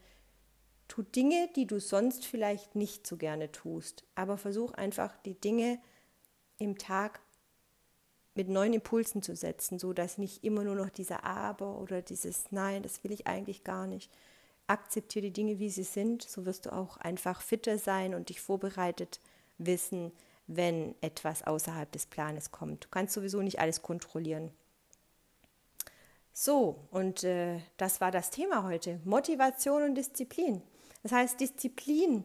Tu 0.88 1.02
Dinge, 1.02 1.48
die 1.56 1.66
du 1.66 1.80
sonst 1.80 2.24
vielleicht 2.24 2.74
nicht 2.74 3.06
so 3.06 3.16
gerne 3.16 3.50
tust, 3.50 4.04
aber 4.14 4.38
versuch 4.38 4.72
einfach 4.72 5.16
die 5.24 5.34
Dinge 5.34 5.78
im 6.58 6.78
Tag 6.78 7.20
mit 8.34 8.48
neuen 8.48 8.72
Impulsen 8.72 9.22
zu 9.22 9.36
setzen, 9.36 9.78
so 9.78 9.92
dass 9.92 10.18
nicht 10.18 10.44
immer 10.44 10.64
nur 10.64 10.74
noch 10.74 10.90
dieser 10.90 11.24
Aber 11.24 11.78
oder 11.78 12.02
dieses 12.02 12.50
Nein, 12.50 12.82
das 12.82 13.04
will 13.04 13.12
ich 13.12 13.26
eigentlich 13.26 13.64
gar 13.64 13.86
nicht. 13.86 14.10
Akzeptiere 14.66 15.26
die 15.26 15.32
Dinge, 15.32 15.58
wie 15.58 15.70
sie 15.70 15.84
sind, 15.84 16.22
so 16.22 16.46
wirst 16.46 16.66
du 16.66 16.72
auch 16.72 16.96
einfach 16.96 17.42
fitter 17.42 17.78
sein 17.78 18.14
und 18.14 18.28
dich 18.28 18.40
vorbereitet 18.40 19.20
wissen, 19.58 20.10
wenn 20.46 20.94
etwas 21.00 21.46
außerhalb 21.46 21.90
des 21.92 22.06
Planes 22.06 22.50
kommt. 22.50 22.84
Du 22.84 22.88
kannst 22.90 23.14
sowieso 23.14 23.40
nicht 23.40 23.60
alles 23.60 23.82
kontrollieren. 23.82 24.50
So, 26.32 26.80
und 26.90 27.22
äh, 27.22 27.60
das 27.76 28.00
war 28.00 28.10
das 28.10 28.30
Thema 28.30 28.64
heute. 28.64 29.00
Motivation 29.04 29.82
und 29.84 29.94
Disziplin. 29.94 30.62
Das 31.04 31.12
heißt, 31.12 31.38
Disziplin, 31.38 32.24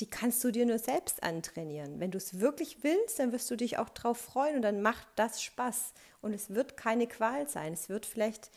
die 0.00 0.10
kannst 0.10 0.42
du 0.42 0.50
dir 0.50 0.66
nur 0.66 0.80
selbst 0.80 1.22
antrainieren. 1.22 2.00
Wenn 2.00 2.10
du 2.10 2.18
es 2.18 2.40
wirklich 2.40 2.82
willst, 2.82 3.20
dann 3.20 3.30
wirst 3.30 3.48
du 3.52 3.56
dich 3.56 3.78
auch 3.78 3.88
drauf 3.88 4.18
freuen 4.18 4.56
und 4.56 4.62
dann 4.62 4.82
macht 4.82 5.06
das 5.14 5.40
Spaß. 5.40 5.94
Und 6.20 6.34
es 6.34 6.50
wird 6.50 6.76
keine 6.76 7.06
Qual 7.06 7.48
sein. 7.48 7.72
Es 7.72 7.88
wird 7.88 8.04
vielleicht, 8.04 8.50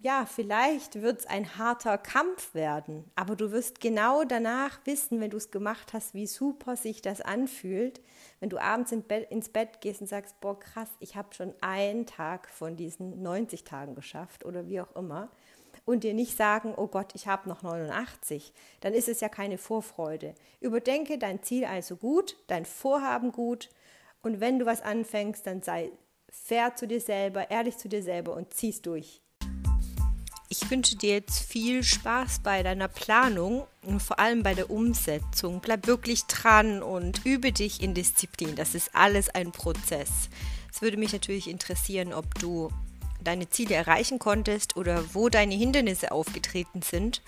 ja, 0.00 0.24
vielleicht 0.24 1.02
wird 1.02 1.18
es 1.18 1.26
ein 1.26 1.58
harter 1.58 1.98
Kampf 1.98 2.54
werden. 2.54 3.10
Aber 3.16 3.34
du 3.34 3.50
wirst 3.50 3.80
genau 3.80 4.22
danach 4.22 4.78
wissen, 4.84 5.20
wenn 5.20 5.30
du 5.30 5.36
es 5.38 5.50
gemacht 5.50 5.92
hast, 5.92 6.14
wie 6.14 6.28
super 6.28 6.76
sich 6.76 7.02
das 7.02 7.20
anfühlt. 7.20 8.00
Wenn 8.38 8.50
du 8.50 8.58
abends 8.58 8.92
in 8.92 9.02
Bett, 9.02 9.28
ins 9.32 9.48
Bett 9.48 9.80
gehst 9.80 10.00
und 10.00 10.06
sagst, 10.06 10.40
boah, 10.40 10.60
krass, 10.60 10.90
ich 11.00 11.16
habe 11.16 11.34
schon 11.34 11.52
einen 11.60 12.06
Tag 12.06 12.48
von 12.50 12.76
diesen 12.76 13.24
90 13.24 13.64
Tagen 13.64 13.96
geschafft 13.96 14.44
oder 14.44 14.68
wie 14.68 14.80
auch 14.80 14.94
immer 14.94 15.28
und 15.86 16.04
dir 16.04 16.12
nicht 16.12 16.36
sagen, 16.36 16.74
oh 16.76 16.88
Gott, 16.88 17.14
ich 17.14 17.26
habe 17.26 17.48
noch 17.48 17.62
89, 17.62 18.52
dann 18.80 18.92
ist 18.92 19.08
es 19.08 19.20
ja 19.20 19.30
keine 19.30 19.56
Vorfreude. 19.56 20.34
Überdenke 20.60 21.16
dein 21.16 21.42
Ziel 21.42 21.64
also 21.64 21.96
gut, 21.96 22.36
dein 22.48 22.66
Vorhaben 22.66 23.32
gut 23.32 23.70
und 24.20 24.40
wenn 24.40 24.58
du 24.58 24.66
was 24.66 24.82
anfängst, 24.82 25.46
dann 25.46 25.62
sei 25.62 25.90
fair 26.28 26.74
zu 26.76 26.86
dir 26.86 27.00
selber, 27.00 27.50
ehrlich 27.50 27.78
zu 27.78 27.88
dir 27.88 28.02
selber 28.02 28.34
und 28.34 28.52
zieh's 28.52 28.82
durch. 28.82 29.22
Ich 30.48 30.70
wünsche 30.70 30.96
dir 30.96 31.14
jetzt 31.14 31.40
viel 31.40 31.82
Spaß 31.82 32.40
bei 32.40 32.62
deiner 32.62 32.88
Planung 32.88 33.66
und 33.82 34.00
vor 34.00 34.20
allem 34.20 34.42
bei 34.42 34.54
der 34.54 34.70
Umsetzung. 34.70 35.60
Bleib 35.60 35.86
wirklich 35.88 36.24
dran 36.26 36.82
und 36.82 37.24
übe 37.24 37.52
dich 37.52 37.82
in 37.82 37.94
Disziplin. 37.94 38.54
Das 38.54 38.74
ist 38.74 38.94
alles 38.94 39.28
ein 39.28 39.50
Prozess. 39.50 40.10
Es 40.72 40.82
würde 40.82 40.98
mich 40.98 41.12
natürlich 41.12 41.48
interessieren, 41.48 42.12
ob 42.12 42.34
du 42.36 42.70
deine 43.26 43.50
Ziele 43.50 43.74
erreichen 43.74 44.18
konntest 44.18 44.76
oder 44.76 45.02
wo 45.14 45.28
deine 45.28 45.54
Hindernisse 45.54 46.12
aufgetreten 46.12 46.82
sind. 46.82 47.22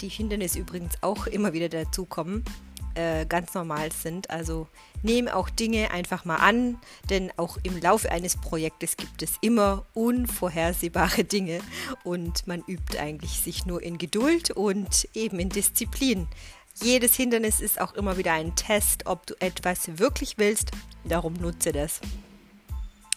Die 0.00 0.08
Hindernisse 0.08 0.58
übrigens 0.58 0.94
auch 1.00 1.26
immer 1.26 1.52
wieder 1.52 1.68
dazukommen. 1.68 2.44
äh, 2.94 3.26
ganz 3.26 3.54
normal 3.54 3.90
sind. 3.92 4.30
Also 4.30 4.68
nehme 5.02 5.34
auch 5.34 5.50
Dinge 5.50 5.90
einfach 5.90 6.24
mal 6.24 6.36
an, 6.36 6.78
denn 7.10 7.32
auch 7.36 7.58
im 7.62 7.80
Laufe 7.80 8.10
eines 8.10 8.36
Projektes 8.36 8.96
gibt 8.96 9.22
es 9.22 9.32
immer 9.40 9.84
unvorhersehbare 9.94 11.24
Dinge 11.24 11.58
und 12.04 12.46
man 12.46 12.62
übt 12.66 12.98
eigentlich 12.98 13.40
sich 13.40 13.66
nur 13.66 13.82
in 13.82 13.98
Geduld 13.98 14.52
und 14.52 15.08
eben 15.14 15.40
in 15.40 15.48
Disziplin. 15.48 16.28
Jedes 16.82 17.14
Hindernis 17.14 17.60
ist 17.60 17.80
auch 17.80 17.94
immer 17.94 18.16
wieder 18.16 18.32
ein 18.32 18.56
Test, 18.56 19.06
ob 19.06 19.26
du 19.26 19.34
etwas 19.40 19.98
wirklich 19.98 20.38
willst. 20.38 20.72
Darum 21.04 21.34
nutze 21.34 21.72
das. 21.72 22.00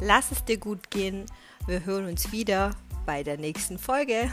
Lass 0.00 0.32
es 0.32 0.44
dir 0.44 0.58
gut 0.58 0.90
gehen. 0.90 1.24
Wir 1.68 1.84
hören 1.84 2.06
uns 2.06 2.32
wieder 2.32 2.74
bei 3.06 3.22
der 3.22 3.38
nächsten 3.38 3.78
Folge. 3.78 4.32